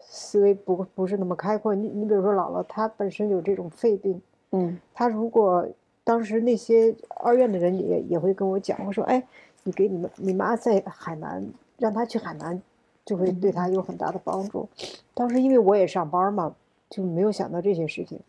[0.00, 1.74] 思维不不是那么开阔。
[1.74, 4.20] 你你比如说姥姥，她本身有这种肺病，
[4.52, 5.68] 嗯她如果
[6.04, 9.22] 当时那些二院的人也也会跟我讲，我说，哎，
[9.64, 11.46] 你给你们你妈在海南，
[11.78, 12.60] 让她去海南，
[13.04, 14.68] 就会对她有很大的帮助。
[15.14, 16.54] 当时因为我也上班嘛，
[16.88, 18.20] 就没有想到这些事情，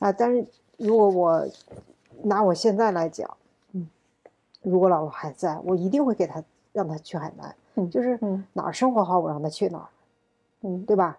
[0.00, 0.44] 啊，但是
[0.76, 1.46] 如果我
[2.22, 3.41] 拿我现在来讲，嗯，
[4.62, 6.42] 如果姥姥还在，我一定会给他
[6.72, 9.88] 让他去海南，嗯就是嗯哪儿生活好，我让他去哪儿。
[10.62, 11.18] 嗯对吧？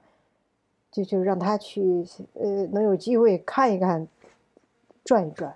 [0.91, 4.07] 就就让他去，呃，能有机会看一看，
[5.03, 5.53] 转一转，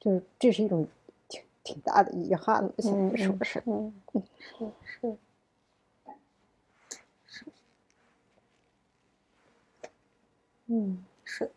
[0.00, 0.86] 就是这是一种
[1.28, 2.72] 挺挺大的遗憾了。
[2.78, 3.92] 现嗯在说是，嗯
[4.38, 5.16] 是是
[7.26, 7.44] 是，
[10.66, 11.50] 嗯是，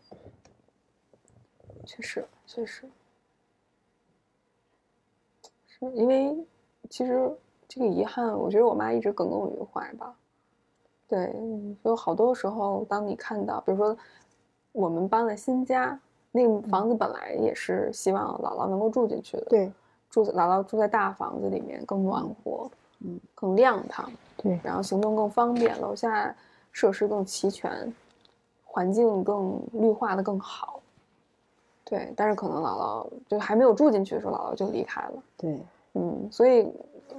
[1.85, 2.89] 确实确实，是
[5.93, 6.37] 因为
[6.89, 7.31] 其实
[7.67, 10.13] 这个遗憾，我觉得我妈一直耿耿于怀吧。
[11.07, 11.35] 对，
[11.83, 13.97] 就好多时候，当你看到，比如说
[14.71, 15.99] 我们搬了新家，
[16.31, 19.71] 那个房子本来也是希望姥姥能够住进去的，对
[20.09, 22.69] 住在姥姥住在大房子里面更暖和，
[22.99, 26.33] 嗯，更亮堂，对然后行动更方便，楼下
[26.71, 27.93] 设施更齐全，
[28.63, 30.80] 环境更绿化的更好。
[31.91, 35.23] 对，但是可能姥姥就还没有住进去的时候，姥姥就离开了。
[35.35, 35.59] 对
[35.95, 36.65] 嗯，所以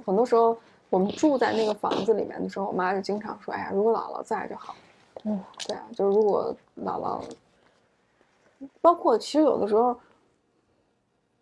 [0.03, 0.57] 很多时候
[0.89, 4.73] 我们住在那个房子里面的时候，我妈就经常说：“哎呀，如果姥姥在就好。”
[5.25, 7.21] 嗯，对啊，就是如果姥姥，
[8.81, 9.95] 包括其实有的时候，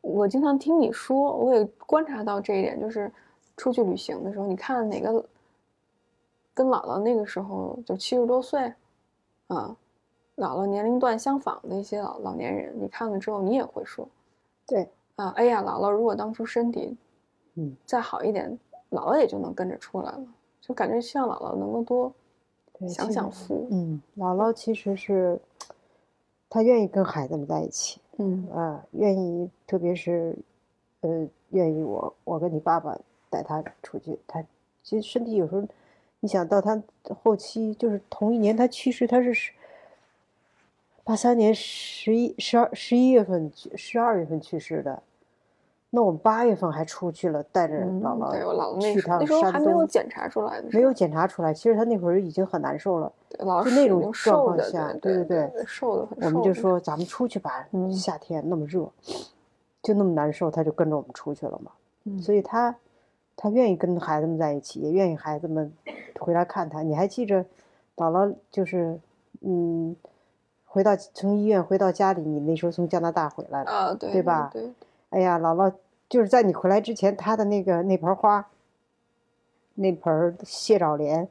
[0.01, 3.09] 我经常听你说，我也观察到这一点，就是
[3.55, 5.23] 出去旅行的时候，你看哪个
[6.53, 8.73] 跟姥姥那个时候就七十多岁，
[9.47, 9.73] 啊，
[10.41, 14.07] 姥姥年龄段相仿的一些老老年人，你看了之后，你也会说。
[14.65, 16.97] 对，啊，哎呀，姥姥如果当初身体
[17.53, 18.57] 嗯，再好一点，
[18.89, 20.25] 姥姥也就能跟着出来了，
[20.59, 22.11] 就感觉希望姥姥能够多
[22.79, 23.67] 对享享福。
[23.69, 25.39] 嗯，姥姥其实是，
[26.49, 28.49] 她愿意跟孩子们在一起，嗯。
[28.51, 30.35] 啊，愿意，特别是，
[31.01, 32.97] 呃，愿意我我跟你爸爸
[33.29, 34.43] 带他出去，他
[34.81, 35.61] 其实身体有时候，
[36.19, 36.81] 你想到他
[37.21, 39.51] 后期就是同一年他去世，他是十
[41.11, 45.03] 八三年十一十二十一月份去十二月份去世的，
[45.89, 53.11] 那我们八月份还出去了，带着嗯，姥姥去趟时候那时候还山东，没有检查出来的，没有检查出来，其实他那会儿已经很难受了。
[53.37, 56.27] 就那种状，况下对对对对，瘦的很瘦。
[56.27, 58.89] 我们就说咱们出去吧，嗯夏天那么热，
[59.83, 61.73] 就那么难受，他就跟着我们出去了嘛。
[62.05, 62.73] 嗯所以他
[63.35, 65.69] 他愿意跟孩子们在一起，也愿意孩子们
[66.21, 66.81] 回来看他。
[66.81, 67.43] 你还记着，
[67.97, 68.97] 姥姥就是
[69.41, 69.93] 嗯，
[70.73, 74.71] 回到从医院回到家里，你那时候从加拿大回来了，啊，对对吧对，
[75.09, 75.73] 哎呀，姥姥
[76.07, 78.47] 就是在你回来之前，她的那个那盆花，
[79.75, 81.27] 那盆蟹爪莲，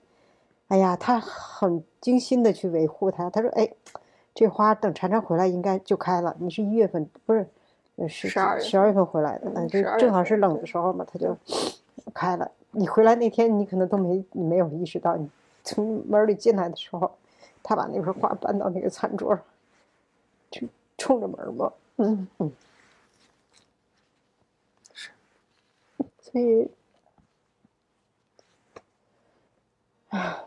[0.69, 3.31] 哎呀，她很精心的去维护它。
[3.31, 3.73] 她说：“哎，
[4.35, 6.37] 这花等婵婵回来应该就开了。
[6.39, 7.47] 你是一月份不是？
[7.97, 11.37] 呃是12月十二月份回来的，嗯嗯，就正好是冷的时候嘛，它就
[12.15, 12.51] 开了。
[12.71, 15.29] 你回来那天，你可能都没你没有意识到，你
[15.65, 17.11] 从门里进来的时候，
[17.63, 19.45] 他把那盆花搬到那个餐桌上，
[20.51, 22.53] 就冲着门嘛。”嗯嗯，
[24.93, 25.11] 是，
[26.21, 26.71] 所以，
[30.09, 30.45] 啊，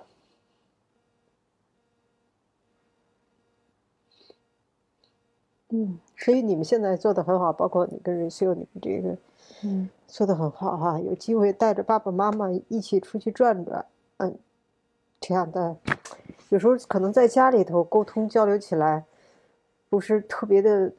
[5.70, 9.18] 嗯，所以你们现在做的很好，包括你跟瑞秀，你们这个
[9.64, 9.90] 嗯。
[10.06, 13.84] 做的很好哈、有机会带着爸爸妈妈一起出去转转，
[14.18, 14.38] 嗯，
[15.20, 15.76] 这样的，
[16.54, 19.06] 有时候可能在家里头沟通交流起来，
[19.90, 20.94] 不是特别的，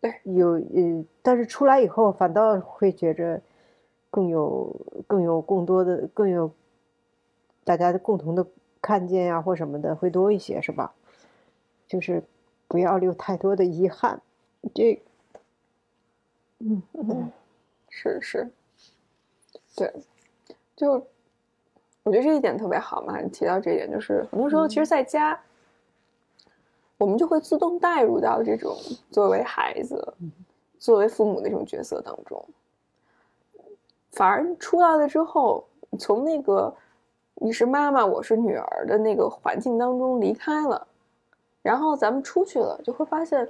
[0.00, 3.42] 对，有呃，但是出来以后反倒会觉着
[4.12, 4.72] 更有
[5.08, 6.52] 更有更多的更有
[7.64, 8.46] 大家的共同的
[8.80, 10.94] 看见呀、或什么的会多一些，是吧？
[11.88, 12.22] 就是
[12.68, 14.22] 不要留太多的遗憾。
[14.72, 15.02] 这，
[16.60, 17.32] 嗯嗯，
[17.88, 18.48] 是是，
[19.74, 19.92] 对，
[20.76, 21.04] 就
[22.06, 23.18] 我觉得这一点特别好嘛。
[23.20, 25.36] 你提到这一点，就是很多时候其实在家，
[26.98, 28.76] 我们就会自动带入到这种
[29.10, 30.14] 作为孩子、
[30.78, 32.46] 作为父母的这种角色当中，
[34.12, 35.64] 反而出来了之后，
[35.98, 36.72] 从那个
[37.34, 40.86] 你是妈妈，我是女儿的那个环境当中离开了，
[41.60, 43.48] 然后咱们出去了，就会发现。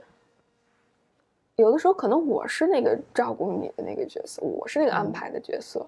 [1.57, 5.87] 有的时候可能我是那个照顾你的那个角色，我是那个安排的角色，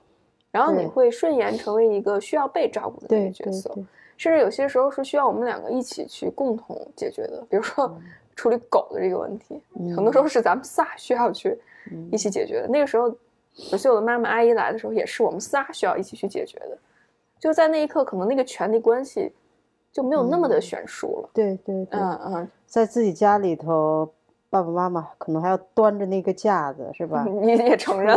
[0.59, 3.73] 然后你会顺延成为一个需要被照顾的那个角色，
[4.17, 7.47] 甚至有些时候是需要我们两个一起去共同解决的。
[7.49, 7.97] 比如说
[8.35, 9.63] 处理狗的这个问题，
[9.95, 11.57] 很多时候是咱们仨需要去
[12.11, 12.67] 一起解决的。
[12.69, 13.09] 那个时候，
[13.71, 16.77] 有些我的妈妈阿姨来的时候，也是我们仨需要一起去解决的。
[17.39, 19.33] 就在那一刻，可能那个权力关系
[19.93, 21.31] 就没有那么的悬殊了。
[21.33, 24.13] 对对对，嗯嗯，在自己家里头。
[24.51, 27.25] 爸爸妈妈可能还要端着那个架子，是吧？
[27.25, 28.17] 你也承认，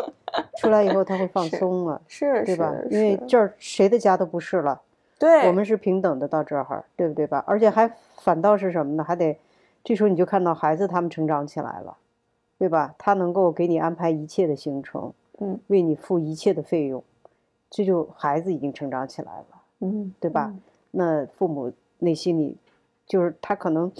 [0.58, 2.74] 出来以后他会放松了，是，对吧？
[2.90, 4.80] 因为这儿谁的家都不是了，
[5.18, 7.42] 对，我们是平等的到这儿，对不对吧？
[7.46, 9.02] 而且还反倒是什么呢？
[9.02, 9.38] 还得
[9.82, 11.96] 这时候你就看到孩子他们成长起来了，
[12.58, 12.94] 对吧？
[12.98, 17.02] 他能够给你安排一切的行程，嗯，为你付一切的费用，
[17.70, 19.46] 这就孩子已经成长起来了，
[19.80, 20.52] 嗯，对吧？
[20.90, 22.56] 那父母内心里
[23.06, 23.90] 就是他可能。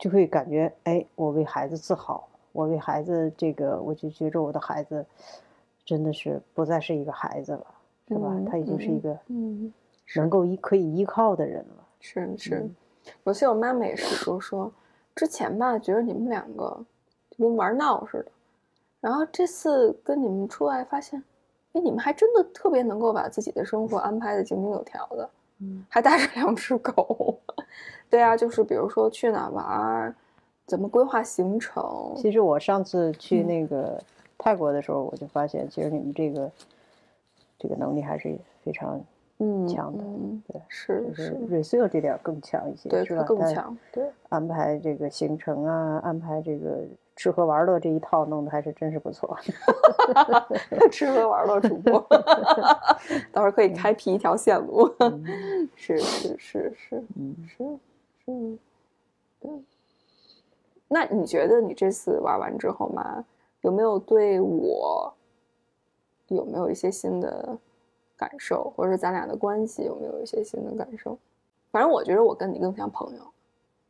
[0.00, 5.04] 就会感觉，哎，我为孩子自豪，我为孩子这个，我就觉着我的孩子
[5.84, 7.66] 真的是不再是一个孩子了，
[8.08, 8.34] 是吧？
[8.50, 9.70] 他已经是一个，嗯，
[10.16, 11.86] 能够依可以依靠的人了。
[12.00, 12.70] 是是，
[13.24, 14.72] 我记得我妈妈也是说说，
[15.14, 16.82] 之前吧，觉得你们两个
[17.30, 18.32] 就跟玩闹似的，
[19.02, 21.22] 然后这次跟你们出来发现，
[21.74, 25.30] 哎，你们还真的特别能够把自己的生活安排的井井有条的，嗯，
[25.88, 27.38] 还带着两 只狗。
[28.08, 30.14] 对啊，就是比如说去哪玩，
[30.66, 32.12] 怎么规划行程。
[32.16, 34.02] 其实我上次去那个
[34.36, 36.50] 泰国的时候，我就发现，其实你们这个
[37.58, 39.00] 这个能力还是非常
[39.66, 40.04] 强的。
[40.48, 43.22] 对，是是，瑞穗这点更强一些，对，是吧？
[43.22, 43.76] 更强。
[43.92, 46.80] 对，安排这个行程啊，安排这个
[47.16, 49.36] 吃喝玩乐这一套弄得还是真是不错。
[50.90, 51.98] 吃喝玩乐主播，
[53.32, 54.92] 到时候可以开辟一条线路。
[55.76, 57.64] 是是是是，嗯是。
[58.26, 58.58] 嗯，
[59.40, 59.50] 对。
[60.88, 63.24] 那你觉得你这次玩完之后嘛，
[63.62, 65.14] 有没有对我
[66.28, 67.56] 有没有一些新的
[68.20, 71.16] 感受，或者是咱俩的关系有没有一些新的感受？
[71.70, 73.22] 反正我觉得我跟你更像朋友，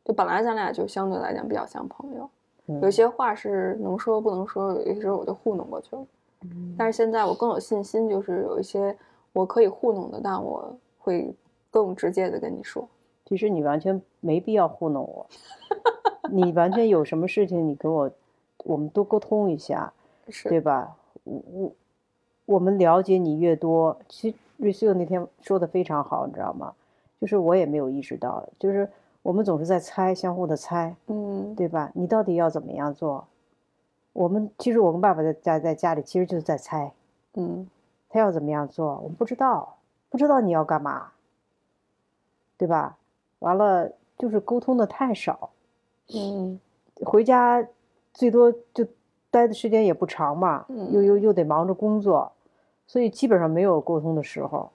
[0.05, 2.29] 就本来咱俩就相对来讲比较像朋友，
[2.81, 6.05] 有些话是能说不能说，有些时候我就糊弄过去了。
[6.77, 8.97] 但是现在我更有信心，就是有一些
[9.33, 11.35] 我可以糊弄的，但我会
[11.69, 12.87] 更直接的跟你说。
[13.25, 15.27] 其实你完全没必要糊弄我，
[16.31, 18.09] 你完全有什么事情，你给我，
[18.63, 19.91] 我们多沟通一下，
[20.49, 20.95] 对吧？
[21.23, 21.71] 我我
[22.51, 26.73] 我们了解你越多，其实瑞秀那天说的非常好，你知道吗？
[27.19, 28.89] 就是我也没有意识到，就是
[29.21, 31.91] 我们总是在猜，相互的猜，嗯，对吧？
[31.93, 33.25] 你到底要怎么样做？
[34.13, 36.91] 我们其实我跟爸爸在家在家里其实就是在猜，
[37.35, 37.65] 嗯，
[38.09, 39.77] 他要怎么样做，我们不知道，
[40.09, 41.11] 不知道你要干嘛，
[42.57, 42.97] 对吧？
[43.39, 45.51] 完了，就是沟通的太少，
[46.13, 46.59] 嗯，
[47.05, 47.65] 回家
[48.13, 48.85] 最多就
[49.29, 52.31] 待的时间也不长嘛，又又又得忙着工作，
[52.91, 54.69] 所以基本上没有沟通的时候。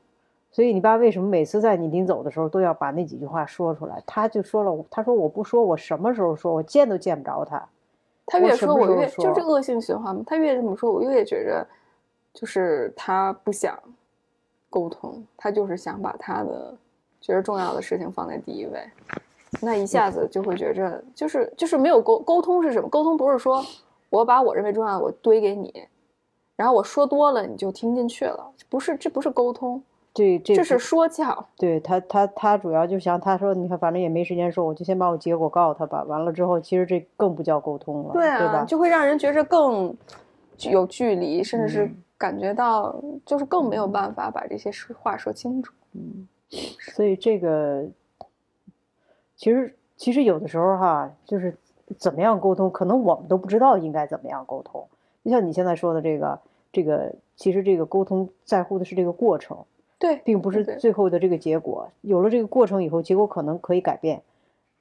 [0.50, 4.02] 所以你爸为什么每次在你临走的时候都要把那几句话说出来？
[4.06, 6.54] 他就说了，他说我不说，我什么时候说？
[6.54, 7.62] 我见都见不着他。
[8.24, 10.22] 他越说，我越就是恶性循环嘛。
[10.26, 11.66] 他越这么说，我越觉着
[12.32, 13.78] 就是他不想
[14.70, 16.74] 沟通，他就是想把他的。
[17.18, 18.88] 觉得重要的事情放在第一位，
[19.60, 22.88] 那一下子就会觉着，就是就是没有沟沟通是什么？
[22.88, 23.64] 沟通不是说
[24.10, 25.88] 我把我认为重要的我堆给你，
[26.56, 29.82] 然后我说多了你就听进去了，不是，这不是沟通，
[30.14, 31.46] 这这是说教。
[31.58, 36.02] 对他他他主要就想他说，你看反正也没时间说，我就先把我结果告诉他吧。
[36.04, 39.94] 完了之后，其实这更不叫沟通了，对啊，就会让人觉着更
[40.70, 45.74] 有距离，甚至是感觉到就是更没有办法把这些话说清楚。
[45.92, 46.26] 嗯。
[46.94, 47.84] 所以这个，
[49.36, 51.54] 其实其实有的时候哈，就是
[51.98, 54.86] 怎么样沟通，可能我们都不知道应该怎么样沟通。
[55.26, 56.38] 就像你现在说的这个，
[56.72, 59.58] 这个其实这个沟通在乎的是这个过程，
[59.98, 61.90] 对，并不是最后的这个结果。
[62.02, 64.22] 有了这个过程以后，结果可能可以改变，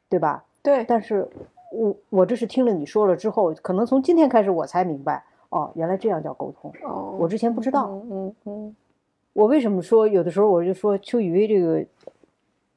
[0.08, 0.44] 对吧？
[0.62, 0.84] 对。
[0.84, 1.28] 但是
[1.72, 6.72] 我我这是听了你说了之后，可能从今天开始我才明白，哦，原来这样叫沟通。
[6.84, 7.90] 哦，我之前不知道。
[7.90, 8.76] 嗯嗯。
[9.34, 11.84] 我为什么说有的时候我就说邱雨薇这个，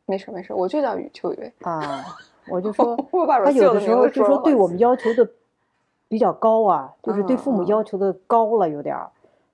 [0.07, 2.03] 没事没事，我就叫雨邱雨薇啊。
[2.51, 2.97] 我就说
[3.45, 5.31] 他有的时候就说对我们要要求的
[6.09, 9.11] 比较高啊，就是对父母要求的高了有点儿，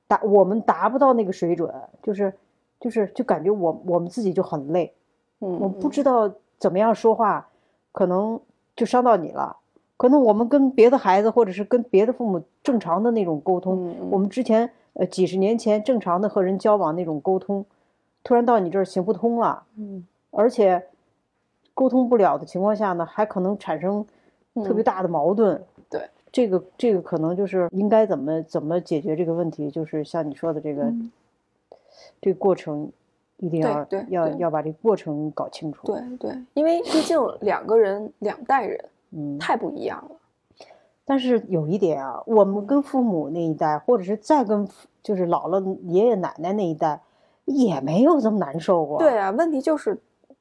[0.06, 1.68] 达我们达不到那个水准，
[2.02, 2.32] 就是
[2.78, 4.94] 就是就感觉我我们自己就很累，
[5.40, 7.48] 嗯，我不知道怎么样说话，
[7.92, 8.40] 可能
[8.76, 9.56] 就伤到你了。
[9.96, 17.64] 可能我们跟别的孩子，或者是跟别的父母正常的那种沟通，我们之前呃几十年前正常的和人交往那种沟通，
[18.22, 20.06] 突然到你这儿行不通了，嗯。
[20.30, 20.84] 而且
[21.74, 24.04] 沟通不了的情况下呢，还可能产生
[24.64, 24.84] 特别嗯。
[24.84, 25.64] 大的矛盾。
[26.34, 31.10] 对，这个这个可能就是应该怎么怎么解决这个问题，就是像你说的这个、嗯
[32.20, 32.90] 这个过程，
[33.36, 35.86] 一定要要要把这个过程搞清楚。
[35.86, 40.16] 对对，因为毕竟两个人两代人嗯，太不一样了。
[41.04, 47.00] 但是有一点啊，我们跟父母那一代，或者是再跟父就是姥姥、爷爷奶奶那一代，
[47.44, 48.98] 也没有这么难受过。
[48.98, 49.96] 对啊，问题就是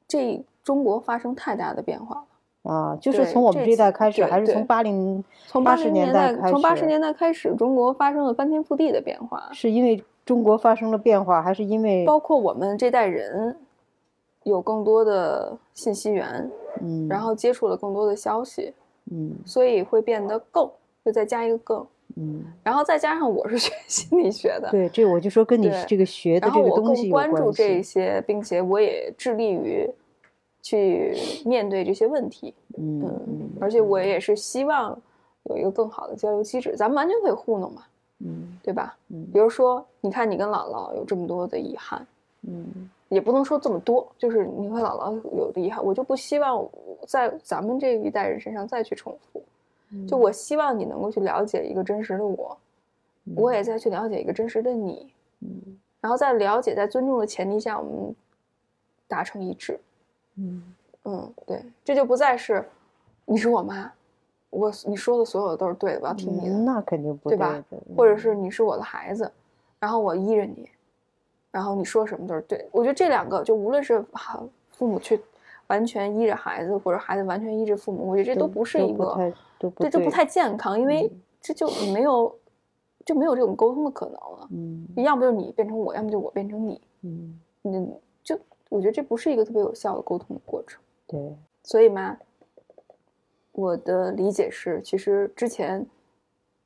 [0.08, 2.24] 这中国发生太大的变化了。
[2.64, 13.54] 啊，就是从我们这这一代开始，还是从八零从八十年代开始，从八十年代开始，中国发生了翻天覆地的变化，是因为中国发生了变化，还是因为包括我们这代人
[14.44, 16.50] 有更多的信息源，
[16.80, 18.72] 嗯，然后接触了更多的消息，
[19.10, 20.68] 嗯所以会变得更，
[21.04, 21.86] 就再加一个更，
[22.16, 27.82] 嗯，然后再加上我是学 心理学的，对，这我就说跟你这个学的然后我这个东西更关有关注这一。
[27.82, 29.86] 些，并且我也致力于
[30.64, 32.54] 去面对这些问题。
[32.78, 34.98] 嗯而且我也是希望
[35.44, 37.82] 有一个更好的交流机制，咱们完全可以糊弄嘛，
[38.20, 38.96] 嗯对吧？
[39.10, 42.04] 嗯比如说，你看你跟姥姥有这么多的遗憾，
[42.42, 46.66] 嗯也不能说这么多，就是你和姥姥有的遗憾，我就不希望
[47.06, 49.42] 在咱们这一代人身上再去重复。
[49.92, 52.56] 嗯，就我希望你能够去了解一个真实的我，
[53.36, 58.16] 我也再去了解一个真实的你，嗯然后在了解、在尊重的前提下，我们
[59.06, 59.78] 达成一致。
[60.36, 60.62] 嗯。
[61.06, 62.66] 嗯，对，这就不再是
[63.26, 63.92] 你是我妈，
[64.48, 67.62] 我你说的所有的都是对的，我要听你的，嗯那肯定不对吧
[67.94, 69.30] 或者是你是我的孩子，
[69.78, 70.70] 然后我依着你，
[71.50, 72.64] 然后你说什么都是对的。
[72.72, 75.20] 我觉得这两个，就无论是好父母去
[75.66, 82.34] 完全依着孩子，或者孩子完全依着父母，我觉得这都不是一个，对，这不太健康，因为这就没有
[83.04, 84.48] 就没有这种沟通的可能了。
[84.52, 84.88] 嗯。
[84.96, 87.38] 要么就是你变成我，要么就我变成你，嗯。
[87.60, 88.38] 你就
[88.74, 90.82] 我觉得这不是一个特别有效的沟通的过程。
[91.06, 92.16] 对所以嘛，
[93.52, 95.86] 我的理解是，其实之前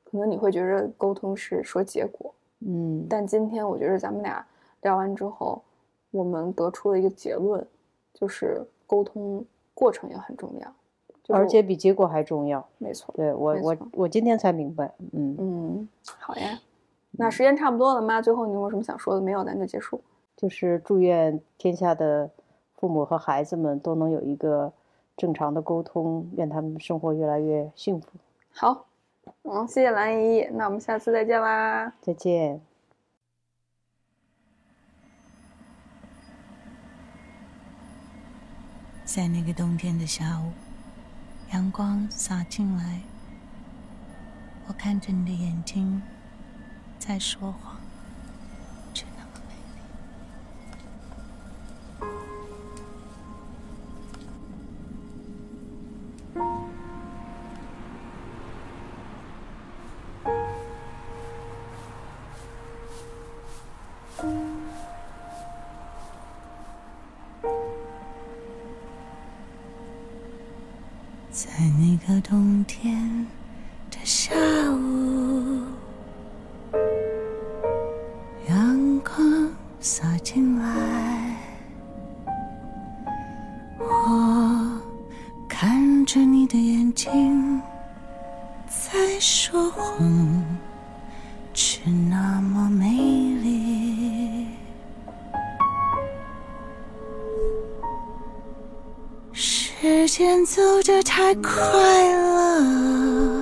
[0.03, 4.43] 可能你会觉得沟通是说结果，嗯但今天我觉得咱们俩
[4.81, 5.61] 聊完之后，
[6.09, 7.63] 我们得出了一个结论，
[8.11, 9.45] 就是沟通
[9.75, 10.73] 过程也很重要，
[11.23, 12.67] 就是而且比结果还重要。
[12.79, 16.59] 没错，对我我我今天才明白，嗯嗯，好呀，
[17.11, 19.43] 那时间差不多了，妈，最后你有什么想说的没有？
[19.43, 20.01] 咱就结束。
[20.39, 22.29] 就是祝愿天下的
[22.77, 24.71] 父母和孩子们都能有一个
[25.17, 28.07] 正常的沟通，愿他们生活越来越幸福。
[28.49, 28.85] 好，
[29.43, 31.93] 嗯，谢谢蓝姨，那我们下次再见啦。
[31.99, 32.61] 再见。
[39.03, 40.53] 在那个冬天的下午，
[41.51, 43.01] 阳光洒进来，
[44.67, 46.01] 我看着你的眼睛
[46.97, 47.68] 在说谎，
[99.89, 101.51] 时间走得太快
[102.13, 103.38] 了，